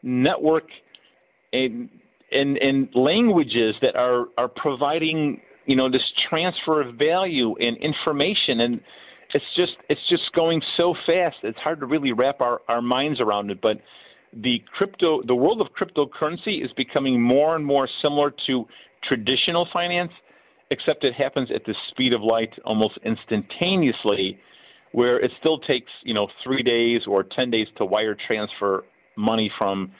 network 0.06 0.68
and, 1.52 1.90
and, 2.32 2.58
and 2.58 2.88
languages 2.96 3.76
that 3.82 3.98
are, 3.98 4.28
are 4.38 4.48
providing 4.48 5.42
you 5.66 5.76
know 5.76 5.90
this 5.92 6.02
transfer 6.30 6.82
of 6.82 6.96
value 6.96 7.56
and 7.58 7.78
information. 7.78 8.62
And 8.62 8.82
it's 9.34 9.46
just 9.56 9.74
it's 9.90 10.02
just 10.10 10.32
going 10.34 10.62
so 10.78 10.94
fast 11.06 11.38
it's 11.44 11.58
hard 11.58 11.80
to 11.80 11.86
really 11.86 12.12
wrap 12.12 12.42
our, 12.42 12.62
our 12.68 12.82
minds 12.82 13.20
around 13.20 13.52
it. 13.52 13.62
But 13.62 13.78
the 14.34 14.62
crypto 14.78 15.22
the 15.26 15.36
world 15.36 15.62
of 15.62 15.68
cryptocurrency 15.80 16.64
is 16.64 16.72
becoming 16.78 17.22
more 17.22 17.56
and 17.56 17.66
more 17.66 17.90
similar 18.02 18.32
to 18.48 18.66
traditional 19.08 19.68
finance 19.74 20.12
except 20.72 21.04
it 21.04 21.14
happens 21.14 21.50
at 21.54 21.64
the 21.66 21.76
speed 21.92 22.12
of 22.12 22.22
light 22.24 22.50
almost 22.66 22.98
instantaneously, 23.06 24.40
where 24.94 25.20
it 25.20 25.30
still 25.40 25.60
takes 25.60 25.92
you 26.04 26.14
know 26.14 26.28
three 26.44 26.64
days 26.64 27.02
or 27.08 27.24
ten 27.24 27.50
days 27.50 27.68
to 27.78 27.86
wire 27.86 28.16
transfer 28.28 28.84
money 29.18 29.52
from 29.58 29.92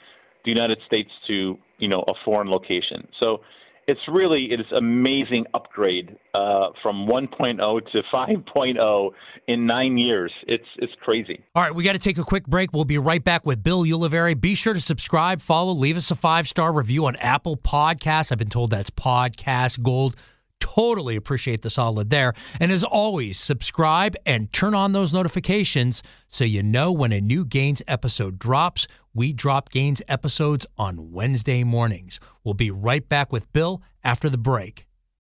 the 0.44 0.50
United 0.50 0.78
States 0.86 1.10
to 1.26 1.58
you 1.78 1.88
know 1.88 2.02
a 2.06 2.12
foreign 2.24 2.48
location. 2.48 3.06
So 3.20 3.40
it's 3.86 4.00
really 4.08 4.48
it 4.50 4.60
is 4.60 4.66
amazing 4.76 5.46
upgrade 5.54 6.16
uh, 6.34 6.68
from 6.82 7.06
1.0 7.06 7.92
to 7.92 8.02
5.0 8.12 9.10
in 9.46 9.66
nine 9.66 9.96
years. 9.96 10.32
It's 10.46 10.66
it's 10.78 10.92
crazy. 11.02 11.44
All 11.54 11.62
right, 11.62 11.74
we 11.74 11.84
got 11.84 11.92
to 11.92 11.98
take 11.98 12.18
a 12.18 12.24
quick 12.24 12.46
break. 12.46 12.72
We'll 12.72 12.84
be 12.84 12.98
right 12.98 13.22
back 13.22 13.46
with 13.46 13.62
Bill 13.62 13.84
Ulivieri. 13.84 14.40
Be 14.40 14.54
sure 14.54 14.74
to 14.74 14.80
subscribe, 14.80 15.40
follow, 15.40 15.72
leave 15.72 15.96
us 15.96 16.10
a 16.10 16.16
five 16.16 16.48
star 16.48 16.72
review 16.72 17.06
on 17.06 17.16
Apple 17.16 17.56
Podcasts. 17.56 18.32
I've 18.32 18.38
been 18.38 18.48
told 18.48 18.70
that's 18.70 18.90
podcast 18.90 19.82
gold. 19.82 20.16
Totally 20.60 21.16
appreciate 21.16 21.62
the 21.62 21.70
solid 21.70 22.10
there. 22.10 22.34
And 22.60 22.70
as 22.70 22.84
always, 22.84 23.38
subscribe 23.38 24.16
and 24.26 24.52
turn 24.52 24.74
on 24.74 24.92
those 24.92 25.12
notifications 25.12 26.02
so 26.28 26.44
you 26.44 26.62
know 26.62 26.92
when 26.92 27.12
a 27.12 27.20
new 27.20 27.44
Gains 27.44 27.82
episode 27.88 28.38
drops. 28.38 28.86
We 29.14 29.32
drop 29.32 29.70
Gains 29.70 30.02
episodes 30.08 30.66
on 30.76 31.12
Wednesday 31.12 31.64
mornings. 31.64 32.20
We'll 32.44 32.54
be 32.54 32.70
right 32.70 33.08
back 33.08 33.32
with 33.32 33.50
Bill 33.52 33.82
after 34.04 34.28
the 34.28 34.38
break. 34.38 34.86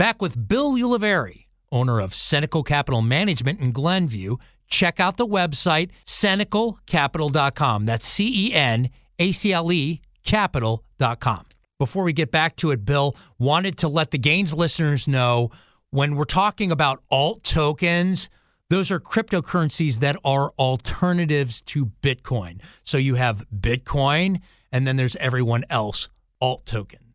Back 0.00 0.22
with 0.22 0.48
Bill 0.48 0.76
Ulivieri, 0.76 1.44
owner 1.70 2.00
of 2.00 2.14
Cenacle 2.14 2.64
Capital 2.64 3.02
Management 3.02 3.60
in 3.60 3.70
Glenview 3.70 4.38
check 4.66 4.98
out 4.98 5.18
the 5.18 5.26
website, 5.26 5.90
cenaclecapital.com. 6.06 7.84
That's 7.84 8.06
C 8.06 8.48
E 8.48 8.54
N 8.54 8.88
A 9.18 9.30
C 9.32 9.52
L 9.52 9.70
E 9.70 10.00
capital.com. 10.24 11.44
Before 11.78 12.02
we 12.02 12.14
get 12.14 12.30
back 12.30 12.56
to 12.56 12.70
it, 12.70 12.86
Bill, 12.86 13.14
wanted 13.38 13.76
to 13.76 13.88
let 13.88 14.10
the 14.10 14.16
Gains 14.16 14.54
listeners 14.54 15.06
know 15.06 15.50
when 15.90 16.16
we're 16.16 16.24
talking 16.24 16.72
about 16.72 17.02
alt 17.10 17.44
tokens, 17.44 18.30
those 18.70 18.90
are 18.90 19.00
cryptocurrencies 19.00 19.96
that 19.96 20.16
are 20.24 20.52
alternatives 20.58 21.60
to 21.66 21.90
Bitcoin. 22.00 22.62
So 22.84 22.96
you 22.96 23.16
have 23.16 23.44
Bitcoin, 23.54 24.40
and 24.72 24.86
then 24.86 24.96
there's 24.96 25.16
everyone 25.16 25.66
else, 25.68 26.08
alt 26.40 26.64
tokens. 26.64 27.09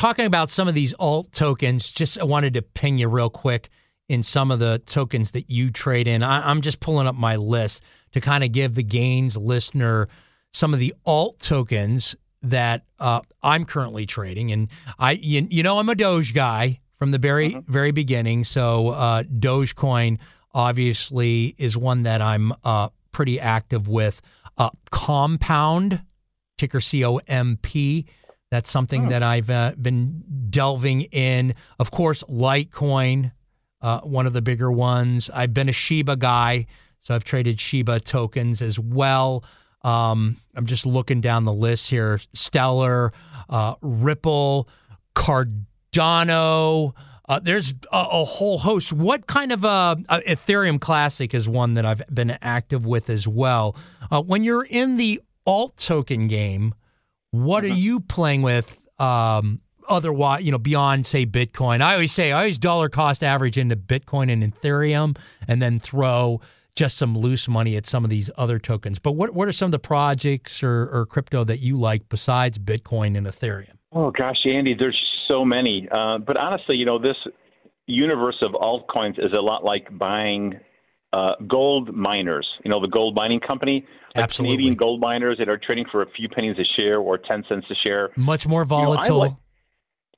Talking 0.00 0.24
about 0.24 0.48
some 0.48 0.66
of 0.66 0.74
these 0.74 0.94
alt 0.98 1.30
tokens, 1.30 1.90
just 1.90 2.18
I 2.18 2.24
wanted 2.24 2.54
to 2.54 2.62
ping 2.62 2.96
you 2.96 3.06
real 3.06 3.28
quick 3.28 3.68
in 4.08 4.22
some 4.22 4.50
of 4.50 4.58
the 4.58 4.80
tokens 4.86 5.32
that 5.32 5.50
you 5.50 5.70
trade 5.70 6.08
in. 6.08 6.22
I, 6.22 6.50
am 6.50 6.62
just 6.62 6.80
pulling 6.80 7.06
up 7.06 7.14
my 7.14 7.36
list 7.36 7.82
to 8.12 8.20
kind 8.22 8.42
of 8.42 8.50
give 8.50 8.76
the 8.76 8.82
gains 8.82 9.36
listener 9.36 10.08
some 10.54 10.72
of 10.72 10.80
the 10.80 10.94
alt 11.04 11.38
tokens 11.38 12.16
that 12.40 12.86
uh, 12.98 13.20
I'm 13.42 13.66
currently 13.66 14.06
trading. 14.06 14.50
And 14.52 14.68
I, 14.98 15.10
you, 15.10 15.46
you, 15.50 15.62
know, 15.62 15.78
I'm 15.78 15.90
a 15.90 15.94
Doge 15.94 16.32
guy 16.32 16.80
from 16.98 17.10
the 17.10 17.18
very, 17.18 17.56
uh-huh. 17.56 17.64
very 17.68 17.90
beginning. 17.90 18.44
So 18.44 18.88
uh, 18.88 19.24
Dogecoin 19.24 20.16
obviously 20.54 21.54
is 21.58 21.76
one 21.76 22.04
that 22.04 22.22
I'm 22.22 22.54
uh, 22.64 22.88
pretty 23.12 23.38
active 23.38 23.86
with. 23.86 24.22
Uh, 24.56 24.70
Compound, 24.90 26.00
ticker 26.56 26.80
C 26.80 27.04
O 27.04 27.18
M 27.28 27.58
P. 27.60 28.06
That's 28.50 28.70
something 28.70 29.06
oh. 29.06 29.08
that 29.10 29.22
I've 29.22 29.48
uh, 29.48 29.72
been 29.80 30.24
delving 30.50 31.02
in. 31.02 31.54
Of 31.78 31.90
course, 31.90 32.22
Litecoin, 32.24 33.32
uh, 33.80 34.00
one 34.00 34.26
of 34.26 34.32
the 34.32 34.42
bigger 34.42 34.70
ones. 34.70 35.30
I've 35.32 35.54
been 35.54 35.68
a 35.68 35.72
Shiba 35.72 36.16
guy, 36.16 36.66
so 37.00 37.14
I've 37.14 37.24
traded 37.24 37.60
Shiba 37.60 38.00
tokens 38.00 38.60
as 38.60 38.78
well. 38.78 39.44
Um, 39.82 40.36
I'm 40.54 40.66
just 40.66 40.84
looking 40.84 41.20
down 41.20 41.44
the 41.44 41.52
list 41.52 41.88
here: 41.88 42.20
Stellar, 42.34 43.12
uh, 43.48 43.76
Ripple, 43.80 44.68
Cardano. 45.14 46.94
Uh, 47.28 47.38
there's 47.38 47.72
a, 47.92 47.96
a, 47.96 48.24
whole 48.24 48.58
host. 48.58 48.92
What 48.92 49.28
kind 49.28 49.52
of 49.52 49.64
uh, 49.64 49.94
Ethereum 50.10 50.80
Classic 50.80 51.32
is 51.32 51.48
one 51.48 51.74
that 51.74 51.86
I've 51.86 52.02
been 52.12 52.36
active 52.42 52.84
with 52.84 53.08
as 53.08 53.28
well. 53.28 53.76
Uh, 54.10 54.20
when 54.20 54.42
you're 54.42 54.64
in 54.64 54.96
the 54.96 55.20
alt 55.46 55.76
token 55.76 56.26
game, 56.26 56.74
what 57.30 57.64
mm-hmm. 57.64 57.72
are 57.72 57.76
you 57.76 58.00
playing 58.00 58.42
with? 58.42 58.78
Um, 58.98 59.60
otherwise, 59.88 60.44
you 60.44 60.52
know, 60.52 60.58
beyond 60.58 61.06
say 61.06 61.26
Bitcoin. 61.26 61.82
I 61.82 61.94
always 61.94 62.12
say 62.12 62.32
I 62.32 62.40
always 62.40 62.58
dollar 62.58 62.88
cost 62.88 63.22
average 63.22 63.58
into 63.58 63.76
Bitcoin 63.76 64.30
and 64.32 64.42
Ethereum, 64.42 65.16
and 65.48 65.60
then 65.60 65.80
throw 65.80 66.40
just 66.76 66.96
some 66.96 67.16
loose 67.16 67.48
money 67.48 67.76
at 67.76 67.86
some 67.86 68.04
of 68.04 68.10
these 68.10 68.30
other 68.36 68.58
tokens. 68.58 68.98
But 68.98 69.12
what 69.12 69.34
what 69.34 69.48
are 69.48 69.52
some 69.52 69.66
of 69.66 69.72
the 69.72 69.78
projects 69.78 70.62
or, 70.62 70.88
or 70.92 71.06
crypto 71.06 71.44
that 71.44 71.58
you 71.58 71.78
like 71.78 72.08
besides 72.08 72.58
Bitcoin 72.58 73.16
and 73.16 73.26
Ethereum? 73.26 73.74
Oh 73.92 74.10
gosh, 74.10 74.38
Andy, 74.46 74.74
there's 74.78 74.98
so 75.26 75.44
many. 75.44 75.88
Uh, 75.90 76.18
but 76.18 76.36
honestly, 76.36 76.76
you 76.76 76.84
know, 76.84 76.98
this 76.98 77.16
universe 77.86 78.36
of 78.42 78.52
altcoins 78.52 79.18
is 79.18 79.32
a 79.32 79.40
lot 79.40 79.64
like 79.64 79.86
buying 79.98 80.54
uh, 81.12 81.32
gold 81.48 81.94
miners. 81.94 82.46
You 82.64 82.70
know, 82.70 82.80
the 82.80 82.88
gold 82.88 83.14
mining 83.14 83.40
company, 83.40 83.86
like 84.14 84.24
Absolutely. 84.24 84.56
Canadian 84.56 84.76
gold 84.76 85.00
miners 85.00 85.38
that 85.38 85.48
are 85.48 85.58
trading 85.58 85.86
for 85.90 86.02
a 86.02 86.10
few 86.10 86.28
pennies 86.28 86.56
a 86.58 86.64
share 86.76 86.98
or 86.98 87.18
ten 87.18 87.44
cents 87.48 87.66
a 87.70 87.74
share. 87.82 88.10
Much 88.16 88.46
more 88.46 88.64
volatile. 88.64 89.04
You 89.04 89.10
know, 89.10 89.18
like, 89.18 89.32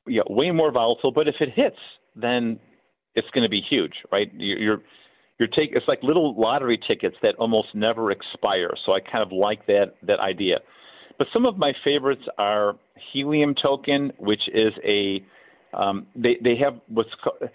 yeah, 0.07 0.23
way 0.29 0.51
more 0.51 0.73
volatile. 0.73 1.13
But 1.13 1.29
if 1.29 1.37
it 1.41 1.51
hits, 1.55 1.77
then 2.15 2.59
it's 3.15 3.29
going 3.31 3.45
to 3.45 3.49
be 3.49 3.63
huge, 3.69 3.95
right? 4.11 4.31
You're 4.35 4.83
you're 5.39 5.49
take 5.49 5.71
it's 5.73 5.89
like 5.89 6.03
little 6.03 6.39
lottery 6.41 6.79
tickets 6.87 7.17
that 7.23 7.35
almost 7.37 7.69
never 7.75 8.11
expire. 8.11 8.71
So 8.85 8.93
I 8.93 9.01
kind 9.01 9.23
of 9.23 9.33
like 9.33 9.67
that 9.67 9.95
that 10.07 10.21
idea. 10.21 10.59
But 11.19 11.27
some 11.33 11.47
of 11.47 11.57
my 11.57 11.73
favorites 11.85 12.23
are 12.39 12.77
Helium 13.13 13.55
Token, 13.61 14.13
which 14.19 14.43
is 14.53 14.73
a 14.85 15.25
um, 15.77 16.07
they 16.15 16.37
they 16.43 16.57
have 16.57 16.81
what's 16.89 17.11
called, 17.23 17.51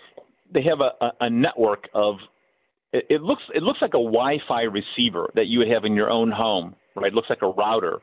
they 0.54 0.63
have 0.63 0.80
a, 0.80 1.12
a 1.19 1.30
network 1.30 1.88
of 1.93 2.15
it, 2.97 3.05
it 3.10 3.21
looks 3.21 3.43
it 3.53 3.63
looks 3.63 3.79
like 3.81 3.93
a 3.93 4.03
Wi-Fi 4.03 4.63
receiver 4.63 5.29
that 5.36 5.47
you 5.47 5.60
would 5.60 5.69
have 5.69 5.86
in 5.86 5.93
your 5.93 6.10
own 6.10 6.31
home, 6.31 6.75
right? 6.95 7.07
It 7.07 7.13
looks 7.13 7.29
like 7.29 7.41
a 7.41 7.47
router, 7.49 7.99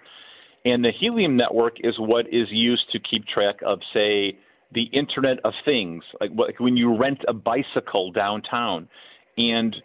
and 0.64 0.84
the 0.84 0.92
Helium 0.98 1.36
network 1.36 1.74
is 1.80 1.94
what 1.98 2.26
is 2.26 2.48
used 2.50 2.84
to 2.92 2.98
keep 2.98 3.26
track 3.26 3.56
of, 3.64 3.78
say, 3.92 4.38
the 4.72 4.84
Internet 4.92 5.38
of 5.44 5.52
Things, 5.64 6.02
like, 6.20 6.30
like 6.36 6.58
when 6.58 6.76
you 6.76 6.96
rent 6.96 7.18
a 7.28 7.32
bicycle 7.32 8.10
downtown, 8.12 8.88
and 9.36 9.76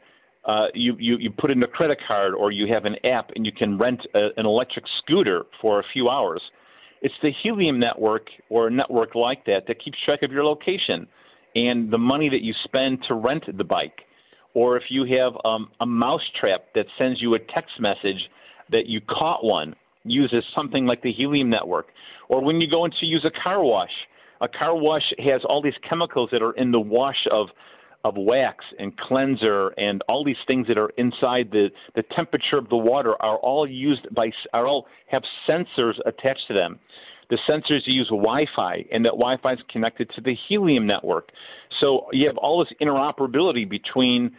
uh, 0.45 0.67
you, 0.73 0.95
you 0.99 1.17
you 1.17 1.31
put 1.31 1.51
in 1.51 1.61
a 1.63 1.67
credit 1.67 1.99
card 2.07 2.33
or 2.33 2.51
you 2.51 2.71
have 2.73 2.85
an 2.85 2.95
app 3.05 3.29
and 3.35 3.45
you 3.45 3.51
can 3.51 3.77
rent 3.77 3.99
a, 4.15 4.29
an 4.37 4.45
electric 4.45 4.85
scooter 5.01 5.43
for 5.61 5.79
a 5.79 5.83
few 5.93 6.09
hours. 6.09 6.41
It's 7.01 7.13
the 7.21 7.31
Helium 7.43 7.79
network 7.79 8.27
or 8.49 8.67
a 8.67 8.71
network 8.71 9.15
like 9.15 9.45
that 9.45 9.61
that 9.67 9.83
keeps 9.83 9.97
track 10.03 10.21
of 10.23 10.31
your 10.31 10.43
location 10.43 11.07
and 11.55 11.91
the 11.91 11.97
money 11.97 12.29
that 12.29 12.41
you 12.41 12.53
spend 12.63 12.99
to 13.07 13.15
rent 13.15 13.43
the 13.57 13.63
bike. 13.63 13.99
Or 14.53 14.77
if 14.77 14.83
you 14.89 15.05
have 15.05 15.33
um, 15.45 15.69
a 15.79 15.85
mousetrap 15.85 16.73
that 16.75 16.85
sends 16.97 17.21
you 17.21 17.35
a 17.35 17.39
text 17.39 17.79
message 17.79 18.29
that 18.71 18.87
you 18.87 19.01
caught 19.01 19.43
one, 19.43 19.75
uses 20.03 20.43
something 20.55 20.85
like 20.85 21.01
the 21.01 21.11
Helium 21.11 21.49
network. 21.49 21.87
Or 22.29 22.43
when 22.43 22.61
you 22.61 22.69
go 22.69 22.85
in 22.85 22.91
to 22.99 23.05
use 23.05 23.25
a 23.25 23.43
car 23.43 23.63
wash, 23.63 23.91
a 24.41 24.47
car 24.47 24.75
wash 24.75 25.03
has 25.19 25.41
all 25.47 25.61
these 25.61 25.73
chemicals 25.87 26.29
that 26.31 26.41
are 26.41 26.53
in 26.53 26.71
the 26.71 26.79
wash 26.79 27.27
of 27.31 27.47
of 28.05 28.13
wax 28.15 28.63
and 28.79 28.95
cleanser 28.95 29.69
and 29.77 30.01
all 30.07 30.23
these 30.23 30.37
things 30.47 30.65
that 30.67 30.77
are 30.77 30.89
inside 30.97 31.51
the 31.51 31.67
the 31.95 32.03
temperature 32.15 32.57
of 32.57 32.69
the 32.69 32.77
water 32.77 33.21
are 33.21 33.37
all 33.39 33.67
used 33.67 34.07
by 34.15 34.31
are 34.53 34.65
all 34.65 34.87
have 35.07 35.21
sensors 35.47 35.95
attached 36.05 36.47
to 36.47 36.53
them. 36.53 36.79
The 37.29 37.37
sensors 37.47 37.81
use 37.85 38.07
Wi-Fi, 38.07 38.85
and 38.91 39.05
that 39.05 39.11
Wi-Fi 39.11 39.53
is 39.53 39.59
connected 39.71 40.09
to 40.15 40.21
the 40.21 40.35
Helium 40.47 40.87
network. 40.87 41.29
So 41.79 42.07
you 42.11 42.25
have 42.27 42.37
all 42.37 42.59
this 42.59 42.73
interoperability 42.81 43.69
between 43.69 44.31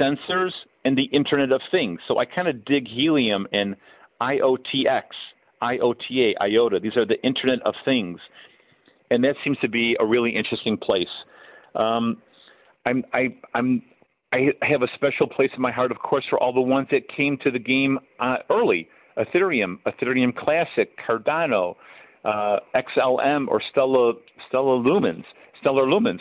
sensors 0.00 0.52
and 0.84 0.96
the 0.96 1.04
Internet 1.04 1.52
of 1.52 1.60
Things. 1.70 2.00
So 2.08 2.18
I 2.18 2.24
kind 2.24 2.48
of 2.48 2.64
dig 2.64 2.88
Helium 2.88 3.46
and 3.52 3.76
IOTX, 4.22 5.02
IOTA, 5.62 6.34
IOTA. 6.40 6.80
These 6.80 6.96
are 6.96 7.06
the 7.06 7.20
Internet 7.22 7.60
of 7.64 7.74
Things, 7.84 8.18
and 9.10 9.22
that 9.24 9.34
seems 9.44 9.58
to 9.58 9.68
be 9.68 9.96
a 10.00 10.06
really 10.06 10.34
interesting 10.34 10.76
place. 10.76 11.08
Um, 11.74 12.22
I'm 12.86 13.04
I, 13.12 13.34
I'm 13.54 13.82
I 14.32 14.52
have 14.62 14.82
a 14.82 14.88
special 14.94 15.26
place 15.26 15.50
in 15.54 15.60
my 15.60 15.72
heart, 15.72 15.90
of 15.90 15.98
course, 15.98 16.24
for 16.30 16.38
all 16.38 16.52
the 16.52 16.60
ones 16.60 16.88
that 16.90 17.02
came 17.14 17.36
to 17.44 17.50
the 17.50 17.58
game 17.58 17.98
uh, 18.18 18.36
early: 18.48 18.88
Ethereum, 19.18 19.78
Ethereum 19.86 20.34
Classic, 20.34 20.90
Cardano, 21.06 21.76
uh, 22.24 22.58
XLM, 22.74 23.48
or 23.48 23.60
Stellar 23.70 24.12
Stellar 24.48 24.76
Lumens, 24.76 25.24
Stellar 25.60 25.86
Lumens. 25.86 26.20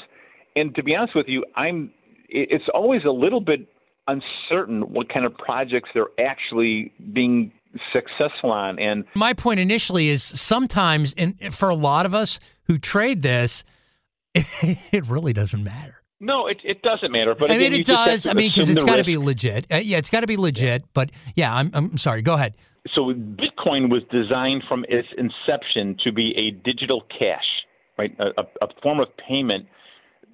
And 0.55 0.73
to 0.75 0.83
be 0.83 0.95
honest 0.95 1.15
with 1.15 1.27
you, 1.27 1.45
I'm. 1.55 1.91
It's 2.31 2.65
always 2.75 3.05
a 3.05 3.11
little 3.11 3.41
bit 3.41 3.67
uncertain 4.07 4.81
what 4.93 5.11
kind 5.11 5.25
of 5.25 5.35
projects 5.35 5.89
they're 5.95 6.09
actually 6.19 6.93
being 7.13 7.51
successful 7.93 8.51
on. 8.51 8.79
And 8.79 9.05
my 9.15 9.33
point 9.33 9.59
initially 9.59 10.09
is 10.09 10.23
sometimes, 10.23 11.13
and 11.17 11.35
for 11.53 11.69
a 11.69 11.75
lot 11.75 12.05
of 12.05 12.13
us 12.13 12.39
who 12.63 12.77
trade 12.77 13.21
this, 13.21 13.63
it 14.35 15.07
really 15.07 15.33
doesn't 15.33 15.63
matter. 15.63 15.95
No, 16.19 16.47
it, 16.47 16.57
it 16.63 16.81
doesn't 16.81 17.11
matter. 17.11 17.33
But 17.33 17.49
I 17.49 17.55
again, 17.55 17.71
mean, 17.71 17.81
it 17.81 17.87
does. 17.87 18.27
I 18.27 18.33
mean, 18.33 18.49
because 18.49 18.69
it's 18.69 18.83
got 18.83 18.97
to 18.97 19.05
be 19.05 19.17
legit. 19.17 19.65
Uh, 19.71 19.77
yeah, 19.77 19.97
it's 19.97 20.09
got 20.09 20.21
to 20.21 20.27
be 20.27 20.37
legit. 20.37 20.81
Yeah. 20.81 20.87
But 20.93 21.11
yeah, 21.35 21.53
I'm, 21.53 21.71
I'm 21.73 21.97
sorry. 21.97 22.21
Go 22.21 22.33
ahead. 22.33 22.55
So 22.95 23.13
Bitcoin 23.13 23.89
was 23.89 24.03
designed 24.11 24.63
from 24.67 24.85
its 24.89 25.07
inception 25.17 25.97
to 26.03 26.11
be 26.11 26.33
a 26.37 26.51
digital 26.63 27.03
cash, 27.17 27.45
right? 27.97 28.15
A, 28.19 28.41
a 28.63 28.67
form 28.81 28.99
of 28.99 29.07
payment 29.17 29.65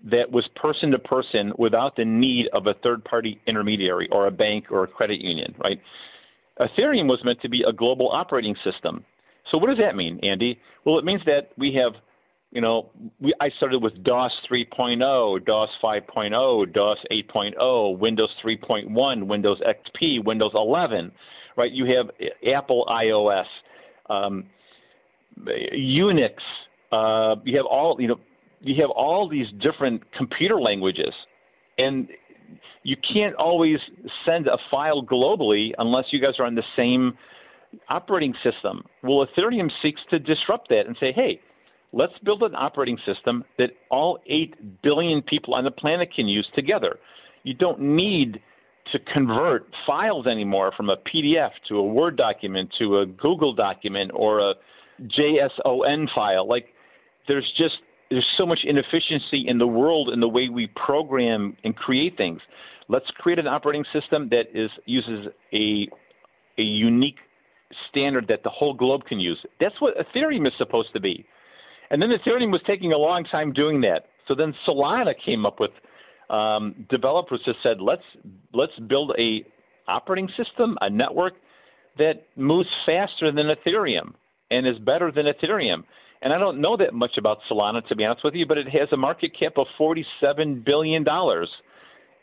that 0.06 0.32
was 0.32 0.48
person 0.56 0.92
to 0.92 1.00
person 1.00 1.52
without 1.58 1.96
the 1.96 2.06
need 2.06 2.48
of 2.54 2.68
a 2.68 2.76
third 2.84 3.04
party 3.04 3.40
intermediary 3.48 4.08
or 4.12 4.28
a 4.28 4.32
bank 4.32 4.66
or 4.70 4.84
a 4.84 4.88
credit 4.88 5.20
union, 5.20 5.56
right? 5.64 5.80
Ethereum 6.60 7.08
was 7.08 7.20
meant 7.26 7.42
to 7.42 7.50
be 7.50 7.64
a 7.68 7.74
global 7.74 8.10
operating 8.12 8.56
system. 8.64 9.04
So 9.52 9.58
what 9.58 9.68
does 9.68 9.78
that 9.80 9.96
mean, 9.96 10.20
Andy? 10.24 10.60
Well, 10.86 11.00
it 11.00 11.06
means 11.06 11.22
that 11.26 11.50
we 11.58 11.74
have 11.76 11.94
you 12.52 12.62
know, 12.62 12.90
we, 13.20 13.34
I 13.42 13.50
started 13.58 13.84
with 13.84 14.02
DOS 14.04 14.32
3.0, 14.50 15.46
DOS 15.46 15.70
5.0, 15.84 16.74
DOS 16.74 16.98
8.0, 17.12 18.00
Windows 18.00 18.30
3.1, 18.44 19.28
Windows 19.28 19.60
XP, 19.60 20.24
Windows 20.24 20.52
11, 20.56 21.12
right? 21.58 21.72
You 21.72 21.86
have 21.96 22.10
Apple 22.54 22.86
iOS, 22.90 23.46
um, 24.10 24.46
Unix. 25.40 26.34
Uh, 26.92 27.36
you 27.44 27.58
have 27.58 27.66
all, 27.66 27.98
you 28.00 28.08
know, 28.08 28.20
you 28.62 28.82
have 28.82 28.90
all 28.90 29.28
these 29.30 29.48
different 29.62 30.02
computer 30.18 30.60
languages, 30.60 31.14
and 31.78 32.08
you 32.84 32.96
can't 33.14 33.36
always 33.36 33.78
send 34.26 34.48
a 34.48 34.58
file 34.72 35.04
globally 35.04 35.72
unless 35.78 36.06
you 36.12 36.22
guys 36.22 36.34
are 36.40 36.46
on 36.46 36.56
the 36.56 36.64
same 36.76 37.18
operating 37.90 38.34
system. 38.44 38.84
Well, 39.04 39.26
Ethereum 39.26 39.70
seeks 39.82 40.00
to 40.12 40.20
disrupt 40.20 40.70
that 40.70 40.88
and 40.88 40.96
say, 41.00 41.12
hey 41.14 41.42
Let's 41.96 42.14
build 42.26 42.44
an 42.44 42.56
operating 42.56 42.98
system 43.06 43.46
that 43.58 43.70
all 43.90 44.20
8 44.28 44.82
billion 44.82 45.22
people 45.22 45.54
on 45.54 45.64
the 45.64 45.72
planet 45.72 46.10
can 46.14 46.28
use 46.28 46.46
together. 46.54 47.00
You 47.44 47.54
don't 47.54 47.80
need 47.80 48.42
to 48.92 49.00
convert 49.14 49.68
files 49.86 50.28
anymore 50.28 50.72
from 50.76 50.90
a 50.90 50.98
PDF 50.98 51.52
to 51.68 51.78
a 51.78 51.84
Word 51.84 52.18
document 52.18 52.70
to 52.80 53.00
a 53.00 53.06
Google 53.06 53.54
document 53.54 54.12
or 54.14 54.40
a 54.40 54.54
JSON 55.02 56.08
file. 56.14 56.48
Like 56.48 56.68
there's 57.28 57.52
just 57.58 57.76
there's 58.10 58.26
so 58.38 58.46
much 58.46 58.60
inefficiency 58.64 59.46
in 59.48 59.58
the 59.58 59.68
world 59.68 60.10
in 60.14 60.20
the 60.20 60.28
way 60.28 60.50
we 60.50 60.68
program 60.86 61.58
and 61.64 61.76
create 61.76 62.16
things. 62.18 62.40
Let's 62.88 63.08
create 63.18 63.40
an 63.40 63.48
operating 63.48 63.84
system 63.92 64.30
that 64.30 64.46
is 64.54 64.70
uses 64.86 65.28
a 65.54 65.88
a 66.58 66.62
unique 66.62 67.18
standard 67.90 68.28
that 68.28 68.44
the 68.44 68.50
whole 68.50 68.74
globe 68.74 69.06
can 69.08 69.20
use. 69.20 69.44
That's 69.60 69.76
what 69.82 69.96
Ethereum 69.98 70.46
is 70.48 70.54
supposed 70.58 70.90
to 70.94 71.00
be. 71.00 71.26
And 71.90 72.02
then 72.02 72.10
Ethereum 72.10 72.52
was 72.52 72.62
taking 72.66 72.94
a 72.94 72.98
long 72.98 73.24
time 73.26 73.54
doing 73.54 73.82
that. 73.82 74.06
So 74.28 74.36
then 74.36 74.54
Solana 74.68 75.14
came 75.24 75.46
up 75.46 75.60
with 75.60 75.72
um, 76.30 76.88
developers 76.90 77.42
just 77.46 77.60
said 77.64 77.82
let's 77.82 78.04
let's 78.54 78.78
build 78.88 79.12
a 79.18 79.46
operating 79.88 80.30
system, 80.38 80.78
a 80.82 80.90
network 80.90 81.34
that 81.98 82.26
moves 82.36 82.70
faster 82.86 83.32
than 83.32 83.46
Ethereum 83.48 84.14
and 84.52 84.68
is 84.68 84.78
better 84.80 85.12
than 85.12 85.26
Ethereum. 85.26 85.84
And 86.22 86.34
I 86.34 86.38
don't 86.40 86.60
know 86.60 86.76
that 86.78 86.94
much 86.94 87.18
about 87.18 87.38
Solana 87.50 87.88
to 87.88 87.96
be 87.96 88.04
honest 88.04 88.24
with 88.24 88.34
you, 88.34 88.46
but 88.46 88.58
it 88.58 88.68
has 88.70 88.90
a 88.92 88.98
market 88.98 89.32
cap 89.38 89.54
of 89.58 89.68
forty-seven 89.78 90.64
billion 90.66 91.04
dollars. 91.04 91.50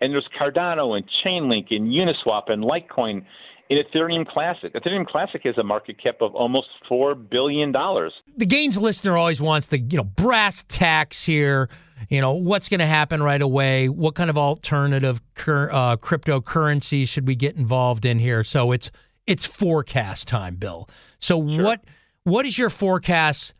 And 0.00 0.12
there's 0.12 0.28
Cardano 0.40 0.96
and 0.96 1.04
Chainlink 1.24 1.66
and 1.70 1.88
Uniswap 1.88 2.50
and 2.50 2.64
Litecoin 2.64 3.24
in 3.70 3.78
Ethereum 3.78 4.26
Classic. 4.26 4.74
Ethereum 4.74 5.06
Classic 5.06 5.40
has 5.44 5.56
a 5.56 5.62
market 5.62 6.02
cap 6.02 6.16
of 6.20 6.34
almost 6.34 6.66
four 6.88 7.14
billion 7.14 7.70
dollars. 7.70 8.12
The 8.36 8.46
gains 8.46 8.76
listener 8.76 9.16
always 9.16 9.40
wants 9.40 9.68
the 9.68 9.78
you 9.78 9.96
know 9.96 10.04
brass 10.04 10.64
tacks 10.68 11.24
here. 11.24 11.68
You 12.08 12.20
know 12.20 12.32
what's 12.32 12.68
going 12.68 12.80
to 12.80 12.86
happen 12.86 13.22
right 13.22 13.40
away. 13.40 13.88
What 13.88 14.14
kind 14.14 14.30
of 14.30 14.38
alternative 14.38 15.20
cur- 15.34 15.70
uh, 15.70 15.96
cryptocurrency 15.96 17.06
should 17.06 17.26
we 17.26 17.34
get 17.34 17.56
involved 17.56 18.04
in 18.04 18.18
here? 18.18 18.44
So 18.44 18.72
it's 18.72 18.90
it's 19.26 19.46
forecast 19.46 20.28
time, 20.28 20.56
Bill. 20.56 20.88
So 21.18 21.46
sure. 21.46 21.62
what 21.62 21.84
what 22.24 22.46
is 22.46 22.58
your 22.58 22.70
forecast? 22.70 23.54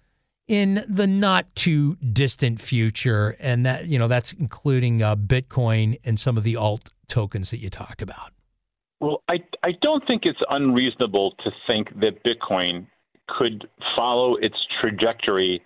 in 0.49 0.85
the 0.89 1.07
not 1.07 1.47
too 1.55 1.95
distant 1.97 2.61
future, 2.61 3.37
and 3.39 3.65
that 3.65 3.87
you 3.87 3.99
know 3.99 4.09
that's 4.09 4.33
including 4.33 5.01
uh, 5.01 5.17
Bitcoin 5.17 5.99
and 6.05 6.19
some 6.19 6.37
of 6.37 6.43
the 6.43 6.57
alt 6.57 6.93
tokens 7.09 7.51
that 7.51 7.59
you 7.59 7.71
talked 7.71 8.03
about. 8.03 8.33
Well, 9.01 9.23
I, 9.29 9.39
I 9.65 9.71
don't 9.81 10.07
think 10.07 10.23
it's 10.25 10.43
unreasonable 10.49 11.33
to 11.45 11.51
think 11.67 11.89
that 12.01 12.23
Bitcoin 12.25 12.87
could 13.29 13.67
follow 13.97 14.37
its 14.37 14.57
trajectory 14.81 15.63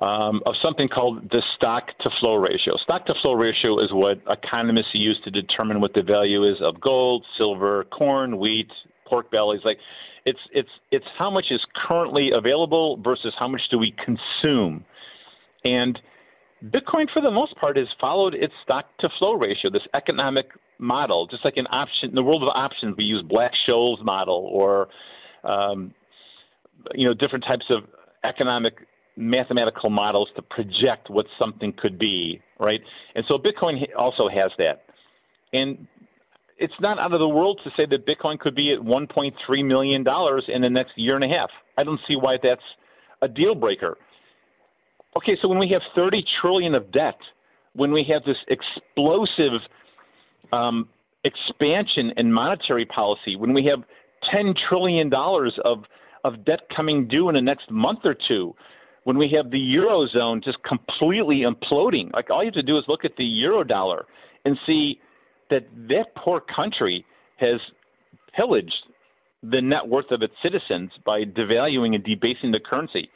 um, 0.00 0.40
of 0.46 0.54
something 0.62 0.88
called 0.88 1.28
the 1.30 1.42
stock 1.56 1.86
to 2.00 2.10
flow 2.20 2.36
ratio. 2.36 2.76
Stock 2.84 3.06
to 3.06 3.14
flow 3.20 3.32
ratio 3.32 3.82
is 3.82 3.90
what 3.92 4.18
economists 4.28 4.94
use 4.94 5.18
to 5.24 5.30
determine 5.30 5.80
what 5.80 5.92
the 5.94 6.02
value 6.02 6.48
is 6.48 6.56
of 6.62 6.80
gold, 6.80 7.24
silver, 7.36 7.84
corn, 7.84 8.38
wheat, 8.38 8.70
pork 9.06 9.30
bellies. 9.30 9.60
Like 9.64 9.78
it's 10.24 10.38
it's 10.52 10.68
it's 10.92 11.04
how 11.18 11.30
much 11.30 11.46
is 11.50 11.60
currently 11.88 12.30
available 12.32 13.00
versus 13.02 13.34
how 13.38 13.48
much 13.48 13.62
do 13.70 13.78
we 13.78 13.92
consume. 14.04 14.84
And 15.64 15.98
Bitcoin, 16.64 17.06
for 17.12 17.22
the 17.22 17.30
most 17.30 17.56
part, 17.56 17.76
has 17.76 17.86
followed 18.00 18.34
its 18.34 18.52
stock 18.64 18.86
to 19.00 19.08
flow 19.18 19.34
ratio, 19.34 19.70
this 19.70 19.86
economic 19.94 20.46
model, 20.78 21.26
just 21.26 21.44
like 21.44 21.56
an 21.56 21.66
option 21.70 22.10
in 22.10 22.14
the 22.14 22.22
world 22.22 22.42
of 22.42 22.48
options, 22.48 22.96
we 22.96 23.04
use 23.04 23.22
Black 23.28 23.52
Scholes 23.68 24.02
model 24.04 24.48
or 24.52 24.88
um, 25.44 25.94
you 26.94 27.06
know 27.06 27.14
different 27.14 27.44
types 27.44 27.64
of 27.70 27.84
economic 28.24 28.74
mathematical 29.18 29.90
models 29.90 30.28
to 30.36 30.42
project 30.42 31.10
what 31.10 31.26
something 31.38 31.74
could 31.76 31.98
be, 31.98 32.40
right? 32.60 32.80
And 33.14 33.24
so 33.26 33.36
Bitcoin 33.36 33.74
also 33.98 34.28
has 34.28 34.52
that. 34.58 34.84
And 35.52 35.86
it's 36.56 36.74
not 36.80 36.98
out 36.98 37.12
of 37.12 37.18
the 37.18 37.28
world 37.28 37.60
to 37.64 37.70
say 37.76 37.86
that 37.90 38.06
Bitcoin 38.06 38.38
could 38.38 38.54
be 38.54 38.72
at 38.72 38.78
1.3 38.78 39.32
million 39.66 40.04
dollars 40.04 40.44
in 40.48 40.62
the 40.62 40.70
next 40.70 40.92
year 40.96 41.16
and 41.16 41.24
a 41.24 41.28
half. 41.28 41.50
I 41.76 41.84
don't 41.84 42.00
see 42.06 42.16
why 42.16 42.36
that's 42.42 42.62
a 43.20 43.28
deal 43.28 43.54
breaker. 43.54 43.96
Okay, 45.16 45.36
so 45.42 45.48
when 45.48 45.58
we 45.58 45.68
have 45.72 45.82
30 45.96 46.22
trillion 46.40 46.74
of 46.74 46.92
debt, 46.92 47.18
when 47.74 47.92
we 47.92 48.06
have 48.12 48.22
this 48.24 48.36
explosive 48.48 49.60
um, 50.52 50.88
expansion 51.24 52.12
in 52.16 52.32
monetary 52.32 52.86
policy, 52.86 53.34
when 53.36 53.52
we 53.52 53.64
have 53.64 53.82
10 54.32 54.54
trillion 54.68 55.08
dollars 55.08 55.54
of 55.64 55.78
of 56.24 56.44
debt 56.44 56.60
coming 56.74 57.06
due 57.06 57.28
in 57.28 57.36
the 57.36 57.40
next 57.40 57.70
month 57.70 58.00
or 58.04 58.14
two, 58.26 58.52
when 59.08 59.16
we 59.16 59.30
have 59.34 59.50
the 59.50 59.56
eurozone 59.56 60.44
just 60.44 60.58
completely 60.64 61.42
imploding, 61.42 62.12
like 62.12 62.28
all 62.28 62.42
you 62.42 62.48
have 62.48 62.54
to 62.54 62.62
do 62.62 62.76
is 62.76 62.84
look 62.88 63.06
at 63.06 63.12
the 63.16 63.24
euro 63.24 63.64
dollar 63.64 64.04
and 64.44 64.54
see 64.66 65.00
that 65.48 65.62
that 65.88 66.14
poor 66.14 66.42
country 66.54 67.06
has 67.38 67.58
pillaged 68.36 68.84
the 69.42 69.62
net 69.62 69.88
worth 69.88 70.10
of 70.10 70.20
its 70.20 70.34
citizens 70.42 70.90
by 71.06 71.24
devaluing 71.24 71.94
and 71.94 72.04
debasing 72.04 72.50
the 72.50 72.60
currency. 72.60 73.08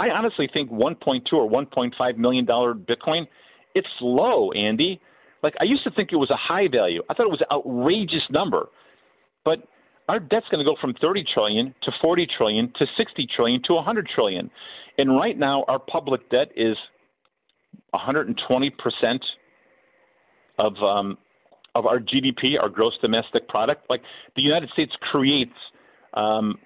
I 0.00 0.08
honestly 0.08 0.50
think 0.52 0.68
1.2 0.68 1.20
or 1.32 1.48
1.5 1.48 2.16
million 2.16 2.44
dollar 2.44 2.74
Bitcoin, 2.74 3.28
it's 3.76 3.86
low, 4.00 4.50
Andy. 4.50 5.00
Like 5.44 5.54
I 5.60 5.64
used 5.64 5.84
to 5.84 5.92
think 5.92 6.08
it 6.10 6.16
was 6.16 6.30
a 6.30 6.36
high 6.36 6.66
value. 6.66 7.04
I 7.08 7.14
thought 7.14 7.26
it 7.26 7.30
was 7.30 7.42
an 7.48 7.56
outrageous 7.56 8.26
number. 8.30 8.66
But 9.44 9.60
our 10.10 10.18
debt's 10.18 10.46
going 10.50 10.58
to 10.58 10.68
go 10.68 10.76
from 10.80 10.92
30 11.00 11.24
trillion 11.32 11.72
to 11.84 11.92
40 12.02 12.26
trillion 12.36 12.72
to 12.80 12.86
60 12.96 13.28
trillion 13.36 13.62
to 13.68 13.74
100 13.74 14.08
trillion. 14.12 14.50
And 14.98 15.16
right 15.16 15.38
now 15.38 15.64
our 15.68 15.78
public 15.78 16.28
debt 16.30 16.48
is 16.56 16.76
120 17.90 18.70
percent 18.70 19.22
of 20.58 20.74
um, 20.82 21.16
of 21.76 21.86
our 21.86 22.00
GDP, 22.00 22.60
our 22.60 22.68
gross 22.68 22.94
domestic 23.00 23.48
product. 23.48 23.88
Like 23.88 24.02
the 24.34 24.42
United 24.42 24.70
States 24.70 24.90
creates, 25.12 25.54
um, 26.14 26.58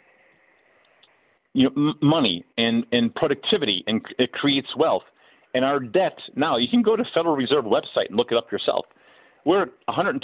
you 1.52 1.64
know, 1.64 1.90
m- 1.90 2.08
money 2.08 2.46
and, 2.56 2.86
and 2.92 3.14
productivity, 3.14 3.84
and 3.86 4.00
it 4.18 4.32
creates 4.32 4.68
wealth. 4.74 5.02
And 5.52 5.66
our 5.66 5.80
debt 5.80 6.16
now, 6.34 6.56
you 6.56 6.68
can 6.70 6.80
go 6.80 6.96
to 6.96 7.04
Federal 7.14 7.36
Reserve 7.36 7.66
website 7.66 8.08
and 8.08 8.16
look 8.16 8.28
it 8.32 8.38
up 8.38 8.50
yourself. 8.50 8.86
We're 9.44 9.66
120% 9.90 10.16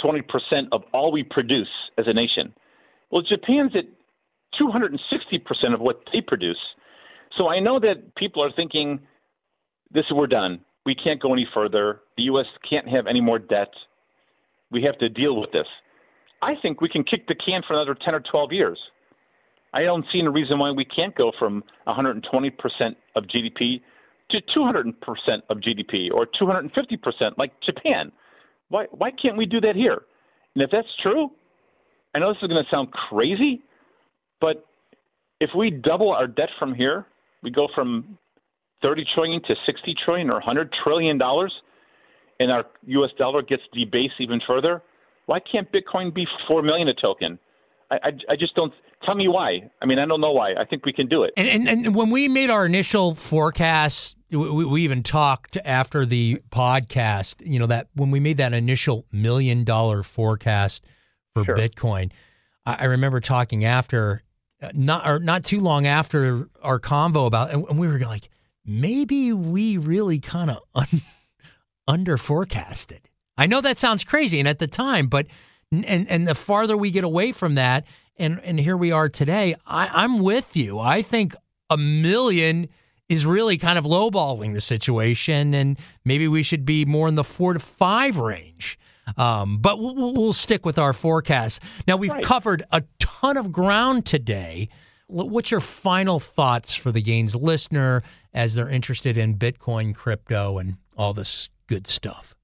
of 0.72 0.85
all 0.94 1.12
we 1.12 1.22
produce 1.22 1.68
as 1.98 2.06
a 2.09 2.14
nation. 2.14 2.54
Well, 3.11 3.23
Japan's 3.23 3.73
at 3.75 3.85
260% 4.61 5.75
of 5.75 5.81
what 5.81 6.01
they 6.12 6.20
produce. 6.20 6.59
So 7.37 7.49
I 7.49 7.61
know 7.61 7.79
that 7.81 8.14
people 8.16 8.42
are 8.42 8.53
thinking, 8.55 9.01
this 9.92 10.05
we're 10.11 10.27
done. 10.27 10.61
We 10.87 10.94
can't 10.94 11.20
go 11.20 11.33
any 11.33 11.46
further. 11.53 12.01
The 12.16 12.25
U.S. 12.25 12.46
can't 12.68 12.88
have 12.88 13.07
any 13.07 13.20
more 13.20 13.38
debt 13.38 13.70
we 14.70 14.83
have 14.85 14.99
to 14.99 15.09
deal 15.09 15.40
with 15.40 15.51
this. 15.53 15.66
I 16.42 16.55
think 16.62 16.81
we 16.81 16.88
can 16.88 17.05
kick 17.05 17.27
the 17.27 17.35
can 17.35 17.62
for 17.66 17.75
another 17.75 17.96
10 18.03 18.14
or 18.14 18.20
12 18.20 18.53
years. 18.53 18.79
I 19.73 19.83
don't 19.83 20.05
see 20.12 20.20
any 20.20 20.29
reason 20.29 20.59
why 20.59 20.70
we 20.70 20.85
can't 20.85 21.14
go 21.14 21.33
from 21.38 21.62
120% 21.87 22.23
of 23.14 23.25
GDP 23.25 23.81
to 24.31 24.40
200% 24.57 24.94
of 25.49 25.59
GDP 25.59 26.11
or 26.12 26.27
250% 26.27 27.37
like 27.37 27.53
Japan. 27.62 28.11
Why, 28.68 28.87
why 28.90 29.11
can't 29.11 29.37
we 29.37 29.46
do 29.46 29.61
that 29.61 29.77
here? 29.77 30.03
And 30.55 30.62
if 30.62 30.70
that's 30.70 30.88
true, 31.03 31.31
I 32.14 32.18
know 32.18 32.33
this 32.33 32.42
is 32.42 32.49
going 32.49 32.62
to 32.62 32.70
sound 32.70 32.90
crazy, 32.92 33.62
but 34.40 34.64
if 35.40 35.51
we 35.57 35.70
double 35.70 36.11
our 36.11 36.27
debt 36.27 36.49
from 36.59 36.75
here, 36.75 37.07
we 37.42 37.51
go 37.51 37.68
from 37.75 38.18
30 38.83 39.05
trillion 39.14 39.42
to 39.42 39.55
60 39.66 39.94
trillion 40.05 40.29
or 40.31 40.35
100 40.35 40.70
trillion 40.85 41.18
dollars– 41.18 41.53
and 42.40 42.51
our 42.51 42.64
U.S. 42.87 43.11
dollar 43.18 43.42
gets 43.42 43.62
debased 43.73 44.14
even 44.18 44.40
further, 44.46 44.83
why 45.27 45.38
can't 45.40 45.68
Bitcoin 45.70 46.12
be 46.12 46.27
four 46.49 46.62
million 46.62 46.88
a 46.88 46.94
token? 46.94 47.38
I, 47.90 47.96
I, 47.96 48.09
I, 48.31 48.37
just 48.37 48.57
don't. 48.57 48.73
Tell 49.05 49.14
me 49.14 49.29
why. 49.29 49.70
I 49.81 49.87
mean, 49.87 49.99
I 49.99 50.07
don't 50.07 50.20
know 50.20 50.33
why. 50.33 50.55
I 50.55 50.64
think 50.64 50.85
we 50.85 50.92
can 50.92 51.07
do 51.07 51.23
it. 51.23 51.33
And 51.37 51.49
and, 51.49 51.68
and 51.68 51.94
when 51.94 52.11
we 52.11 52.29
made 52.29 52.51
our 52.51 52.66
initial 52.66 53.14
forecast, 53.14 54.16
we, 54.31 54.64
we 54.64 54.83
even 54.83 55.03
talked 55.03 55.59
after 55.64 56.05
the 56.05 56.42
podcast. 56.51 57.46
You 57.46 57.59
know 57.59 57.66
that 57.66 57.88
when 57.94 58.11
we 58.11 58.20
made 58.20 58.38
that 58.38 58.53
initial 58.53 59.05
million 59.12 59.64
dollar 59.64 60.03
forecast 60.03 60.85
for 61.44 61.57
sure. 61.57 61.68
Bitcoin, 61.68 62.11
I, 62.66 62.74
I 62.81 62.85
remember 62.85 63.20
talking 63.20 63.64
after, 63.64 64.22
uh, 64.62 64.70
not 64.74 65.09
or 65.09 65.18
not 65.18 65.44
too 65.44 65.61
long 65.61 65.87
after 65.87 66.48
our 66.62 66.79
convo 66.79 67.26
about, 67.26 67.50
and 67.50 67.79
we 67.79 67.87
were 67.87 67.98
like, 67.98 68.29
maybe 68.64 69.33
we 69.33 69.76
really 69.76 70.20
kind 70.20 70.50
of. 70.50 70.59
Un- 70.74 71.03
under 71.90 72.16
forecasted. 72.16 73.09
I 73.37 73.46
know 73.46 73.61
that 73.61 73.79
sounds 73.79 74.05
crazy, 74.05 74.38
and 74.38 74.48
at 74.48 74.59
the 74.59 74.66
time, 74.66 75.09
but 75.09 75.26
and 75.72 76.09
and 76.09 76.26
the 76.26 76.35
farther 76.35 76.76
we 76.76 76.90
get 76.90 77.05
away 77.05 77.33
from 77.33 77.57
that, 77.57 77.85
and 78.16 78.40
and 78.44 78.61
here 78.61 78.76
we 78.76 78.92
are 78.92 79.09
today, 79.09 79.57
I, 79.66 79.88
I'm 79.88 80.20
with 80.20 80.57
you. 80.57 80.79
I 80.79 81.03
think 81.03 81.35
a 81.68 81.76
million 81.76 82.68
is 83.09 83.26
really 83.26 83.59
kind 83.59 83.79
of 83.79 83.85
lowballing 83.85 84.53
the 84.53 84.61
situation, 84.61 85.53
and 85.55 85.79
maybe 86.05 86.29
we 86.29 86.42
should 86.42 86.64
be 86.64 86.85
more 86.85 87.09
in 87.09 87.16
the 87.16 87.24
four 87.24 87.55
to 87.55 87.61
five 87.61 88.18
range. 88.18 88.79
Um, 89.16 89.59
but 89.59 89.79
we'll, 89.79 90.12
we'll, 90.14 90.33
stick 90.33 90.64
with 90.64 90.79
our 90.79 90.92
forecast. 90.92 91.61
Now 91.87 91.96
we've 91.96 92.12
right. 92.12 92.25
covered 92.25 92.64
a 92.70 92.83
ton 92.99 93.37
of 93.37 93.53
ground 93.53 94.07
today. 94.07 94.68
What's 95.07 95.51
your 95.51 95.61
final 95.61 96.20
thoughts 96.20 96.75
for 96.75 96.92
the 96.92 97.03
Gains 97.03 97.35
listener 97.35 98.03
as 98.33 98.55
they're 98.55 98.68
interested 98.68 99.16
in 99.16 99.37
Bitcoin, 99.37 99.94
crypto, 99.94 100.59
and 100.59 100.77
all 100.96 101.12
this 101.12 101.49
good 101.66 101.87
stuff. 101.87 102.35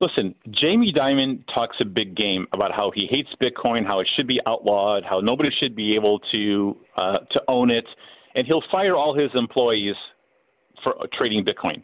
Listen, 0.00 0.34
Jamie 0.50 0.92
Dimon 0.92 1.42
talks 1.54 1.76
a 1.80 1.84
big 1.84 2.14
game 2.16 2.46
about 2.52 2.70
how 2.70 2.90
he 2.94 3.06
hates 3.08 3.30
Bitcoin, 3.40 3.86
how 3.86 4.00
it 4.00 4.08
should 4.14 4.26
be 4.26 4.40
outlawed, 4.46 5.04
how 5.08 5.20
nobody 5.20 5.48
should 5.58 5.74
be 5.74 5.94
able 5.94 6.18
to 6.32 6.76
uh, 6.96 7.18
to 7.30 7.40
own 7.48 7.70
it, 7.70 7.86
and 8.34 8.46
he'll 8.46 8.62
fire 8.70 8.94
all 8.94 9.18
his 9.18 9.30
employees 9.34 9.94
for 10.82 10.94
trading 11.16 11.44
Bitcoin. 11.44 11.82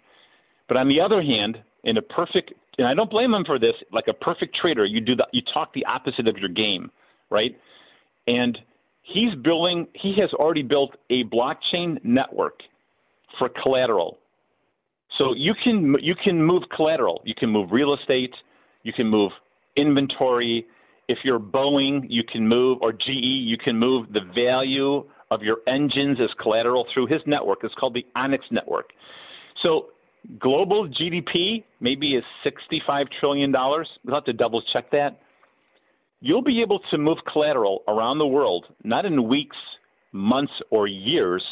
But 0.68 0.76
on 0.76 0.88
the 0.88 1.00
other 1.00 1.22
hand, 1.22 1.58
in 1.84 1.96
a 1.96 2.02
perfect, 2.02 2.52
and 2.78 2.86
I 2.86 2.94
don't 2.94 3.10
blame 3.10 3.34
him 3.34 3.44
for 3.44 3.58
this, 3.58 3.74
like 3.92 4.08
a 4.08 4.14
perfect 4.14 4.56
trader, 4.60 4.84
you 4.84 5.00
do 5.00 5.14
the, 5.14 5.26
you 5.32 5.42
talk 5.52 5.72
the 5.74 5.84
opposite 5.84 6.26
of 6.28 6.36
your 6.38 6.48
game, 6.48 6.90
right? 7.30 7.56
And 8.26 8.58
he's 9.02 9.34
building, 9.42 9.86
he 9.94 10.14
has 10.20 10.32
already 10.32 10.62
built 10.62 10.96
a 11.10 11.24
blockchain 11.24 12.02
network 12.04 12.60
for 13.38 13.48
collateral 13.62 14.18
so 15.18 15.34
you 15.36 15.54
can 15.62 15.96
you 16.00 16.14
can 16.14 16.42
move 16.42 16.62
collateral, 16.74 17.22
you 17.24 17.34
can 17.34 17.50
move 17.50 17.70
real 17.70 17.94
estate, 17.94 18.34
you 18.82 18.92
can 18.92 19.06
move 19.06 19.32
inventory. 19.76 20.66
If 21.08 21.18
you're 21.24 21.40
Boeing, 21.40 22.06
you 22.08 22.22
can 22.24 22.48
move, 22.48 22.78
or 22.80 22.92
GE, 22.92 23.08
you 23.08 23.58
can 23.58 23.76
move 23.76 24.06
the 24.12 24.20
value 24.34 25.04
of 25.30 25.42
your 25.42 25.58
engines 25.66 26.18
as 26.22 26.30
collateral 26.40 26.86
through 26.94 27.06
his 27.06 27.20
network. 27.26 27.58
It's 27.62 27.74
called 27.74 27.94
the 27.94 28.06
Onyx 28.14 28.44
network. 28.50 28.90
So 29.62 29.86
global 30.38 30.88
GDP 30.88 31.64
maybe 31.80 32.14
is 32.14 32.24
$65 32.44 33.06
trillion. 33.20 33.52
We'll 33.52 34.14
have 34.14 34.24
to 34.24 34.32
double 34.32 34.62
check 34.72 34.90
that. 34.92 35.20
You'll 36.20 36.42
be 36.42 36.62
able 36.62 36.80
to 36.90 36.98
move 36.98 37.18
collateral 37.32 37.82
around 37.88 38.18
the 38.18 38.26
world, 38.26 38.66
not 38.84 39.04
in 39.04 39.28
weeks, 39.28 39.56
months, 40.12 40.52
or 40.70 40.86
years, 40.86 41.44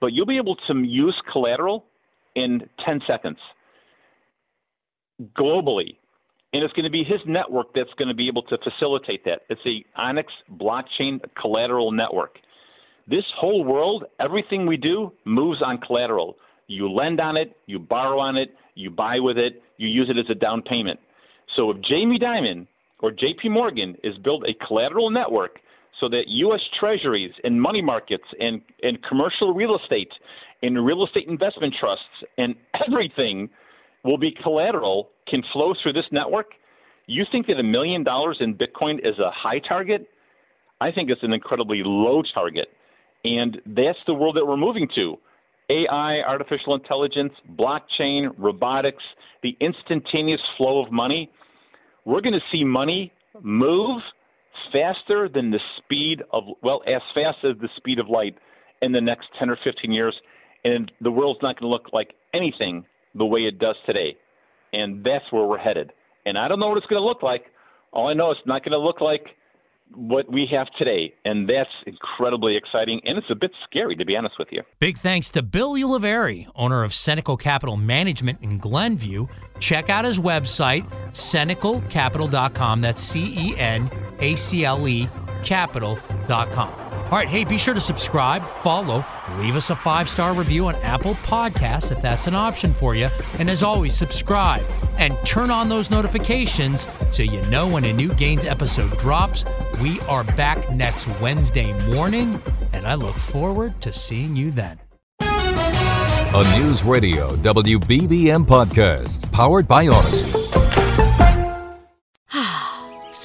but 0.00 0.12
you'll 0.12 0.26
be 0.26 0.36
able 0.36 0.56
to 0.68 0.74
use 0.78 1.20
collateral 1.32 1.84
in 2.36 2.68
10 2.84 3.00
seconds 3.06 3.38
globally. 5.36 5.96
And 6.52 6.62
it's 6.62 6.72
going 6.74 6.84
to 6.84 6.90
be 6.90 7.02
his 7.02 7.20
network 7.26 7.74
that's 7.74 7.92
going 7.98 8.08
to 8.08 8.14
be 8.14 8.28
able 8.28 8.42
to 8.44 8.58
facilitate 8.58 9.24
that. 9.24 9.40
It's 9.48 9.60
the 9.64 9.84
Onyx 9.96 10.32
blockchain 10.52 11.20
collateral 11.40 11.90
network. 11.90 12.38
This 13.08 13.24
whole 13.36 13.64
world, 13.64 14.04
everything 14.20 14.66
we 14.66 14.76
do 14.76 15.12
moves 15.24 15.62
on 15.62 15.78
collateral. 15.78 16.36
You 16.68 16.90
lend 16.90 17.20
on 17.20 17.36
it, 17.36 17.56
you 17.66 17.78
borrow 17.78 18.18
on 18.18 18.36
it, 18.36 18.50
you 18.74 18.90
buy 18.90 19.18
with 19.20 19.38
it, 19.38 19.62
you 19.76 19.88
use 19.88 20.10
it 20.10 20.18
as 20.18 20.26
a 20.30 20.34
down 20.34 20.62
payment. 20.62 20.98
So 21.54 21.70
if 21.70 21.76
Jamie 21.88 22.18
Dimon 22.18 22.66
or 23.00 23.10
JP 23.10 23.50
Morgan 23.50 23.96
is 24.02 24.16
build 24.18 24.44
a 24.44 24.66
collateral 24.66 25.10
network 25.10 25.58
so 26.00 26.08
that 26.08 26.24
U.S. 26.26 26.60
Treasuries 26.78 27.32
and 27.44 27.60
money 27.60 27.80
markets 27.82 28.24
and, 28.38 28.60
and 28.82 28.98
commercial 29.08 29.54
real 29.54 29.78
estate 29.82 30.10
and 30.62 30.84
real 30.84 31.04
estate 31.04 31.28
investment 31.28 31.74
trusts 31.78 32.04
and 32.38 32.54
everything 32.86 33.48
will 34.04 34.18
be 34.18 34.34
collateral 34.42 35.10
can 35.28 35.42
flow 35.52 35.74
through 35.82 35.92
this 35.92 36.04
network. 36.12 36.46
You 37.06 37.24
think 37.30 37.46
that 37.46 37.58
a 37.58 37.62
million 37.62 38.04
dollars 38.04 38.38
in 38.40 38.54
Bitcoin 38.54 38.98
is 38.98 39.18
a 39.18 39.30
high 39.30 39.60
target? 39.60 40.08
I 40.80 40.90
think 40.90 41.10
it's 41.10 41.22
an 41.22 41.32
incredibly 41.32 41.82
low 41.84 42.22
target. 42.34 42.68
And 43.24 43.60
that's 43.66 43.98
the 44.06 44.14
world 44.14 44.36
that 44.36 44.46
we're 44.46 44.56
moving 44.56 44.88
to. 44.94 45.16
AI, 45.70 46.20
artificial 46.26 46.74
intelligence, 46.74 47.32
blockchain, 47.58 48.30
robotics, 48.38 49.02
the 49.42 49.56
instantaneous 49.60 50.40
flow 50.56 50.84
of 50.84 50.92
money. 50.92 51.30
We're 52.04 52.20
going 52.20 52.34
to 52.34 52.46
see 52.52 52.64
money 52.64 53.12
move 53.42 54.00
faster 54.72 55.28
than 55.28 55.50
the 55.50 55.60
speed 55.78 56.22
of, 56.32 56.44
well, 56.62 56.82
as 56.86 57.02
fast 57.14 57.38
as 57.44 57.56
the 57.60 57.68
speed 57.76 57.98
of 57.98 58.08
light 58.08 58.36
in 58.82 58.92
the 58.92 59.00
next 59.00 59.26
10 59.38 59.50
or 59.50 59.58
15 59.64 59.90
years 59.92 60.14
and 60.66 60.90
the 61.00 61.10
world's 61.10 61.40
not 61.42 61.58
going 61.58 61.70
to 61.70 61.72
look 61.72 61.92
like 61.92 62.14
anything 62.34 62.84
the 63.14 63.24
way 63.24 63.40
it 63.40 63.58
does 63.58 63.76
today. 63.86 64.16
And 64.72 65.04
that's 65.04 65.24
where 65.30 65.46
we're 65.46 65.58
headed. 65.58 65.92
And 66.24 66.36
I 66.36 66.48
don't 66.48 66.58
know 66.58 66.68
what 66.68 66.78
it's 66.78 66.86
going 66.86 67.00
to 67.00 67.06
look 67.06 67.22
like. 67.22 67.44
all 67.92 68.08
I 68.08 68.14
know 68.14 68.32
is 68.32 68.38
it's 68.40 68.48
not 68.48 68.64
going 68.64 68.72
to 68.72 68.78
look 68.78 69.00
like 69.00 69.26
what 69.94 70.30
we 70.30 70.46
have 70.50 70.68
today. 70.78 71.14
And 71.24 71.48
that's 71.48 71.70
incredibly 71.86 72.56
exciting. 72.56 73.00
And 73.04 73.18
it's 73.18 73.30
a 73.30 73.34
bit 73.34 73.52
scary, 73.68 73.96
to 73.96 74.04
be 74.04 74.16
honest 74.16 74.36
with 74.38 74.48
you. 74.50 74.62
Big 74.78 74.98
thanks 74.98 75.30
to 75.30 75.42
Bill 75.42 75.74
Ulivieri, 75.74 76.48
owner 76.54 76.84
of 76.84 76.92
Cenacle 76.92 77.38
Capital 77.38 77.76
Management 77.76 78.38
in 78.42 78.58
Glenview. 78.58 79.26
Check 79.60 79.90
out 79.90 80.04
his 80.04 80.18
website, 80.18 80.88
cenaclecapital.com. 81.12 82.80
That's 82.80 83.02
C 83.02 83.34
E 83.36 83.56
N 83.56 83.88
A 84.20 84.36
C 84.36 84.64
L 84.64 84.86
E 84.86 85.08
capital.com. 85.44 86.85
All 87.06 87.18
right, 87.18 87.28
hey, 87.28 87.44
be 87.44 87.56
sure 87.56 87.72
to 87.72 87.80
subscribe, 87.80 88.44
follow, 88.64 89.04
leave 89.38 89.54
us 89.54 89.70
a 89.70 89.76
five 89.76 90.08
star 90.08 90.34
review 90.34 90.66
on 90.66 90.74
Apple 90.76 91.14
Podcasts 91.14 91.92
if 91.92 92.02
that's 92.02 92.26
an 92.26 92.34
option 92.34 92.74
for 92.74 92.96
you. 92.96 93.08
And 93.38 93.48
as 93.48 93.62
always, 93.62 93.96
subscribe 93.96 94.64
and 94.98 95.16
turn 95.24 95.52
on 95.52 95.68
those 95.68 95.88
notifications 95.88 96.88
so 97.12 97.22
you 97.22 97.40
know 97.46 97.68
when 97.68 97.84
a 97.84 97.92
new 97.92 98.12
Gains 98.14 98.44
episode 98.44 98.90
drops. 98.98 99.44
We 99.80 100.00
are 100.08 100.24
back 100.24 100.68
next 100.72 101.06
Wednesday 101.20 101.72
morning, 101.94 102.40
and 102.72 102.84
I 102.84 102.94
look 102.94 103.14
forward 103.14 103.80
to 103.82 103.92
seeing 103.92 104.34
you 104.34 104.50
then. 104.50 104.80
A 105.20 106.58
News 106.58 106.82
Radio 106.82 107.36
WBBM 107.36 108.44
podcast 108.46 109.30
powered 109.30 109.68
by 109.68 109.86
Audacy. 109.86 110.45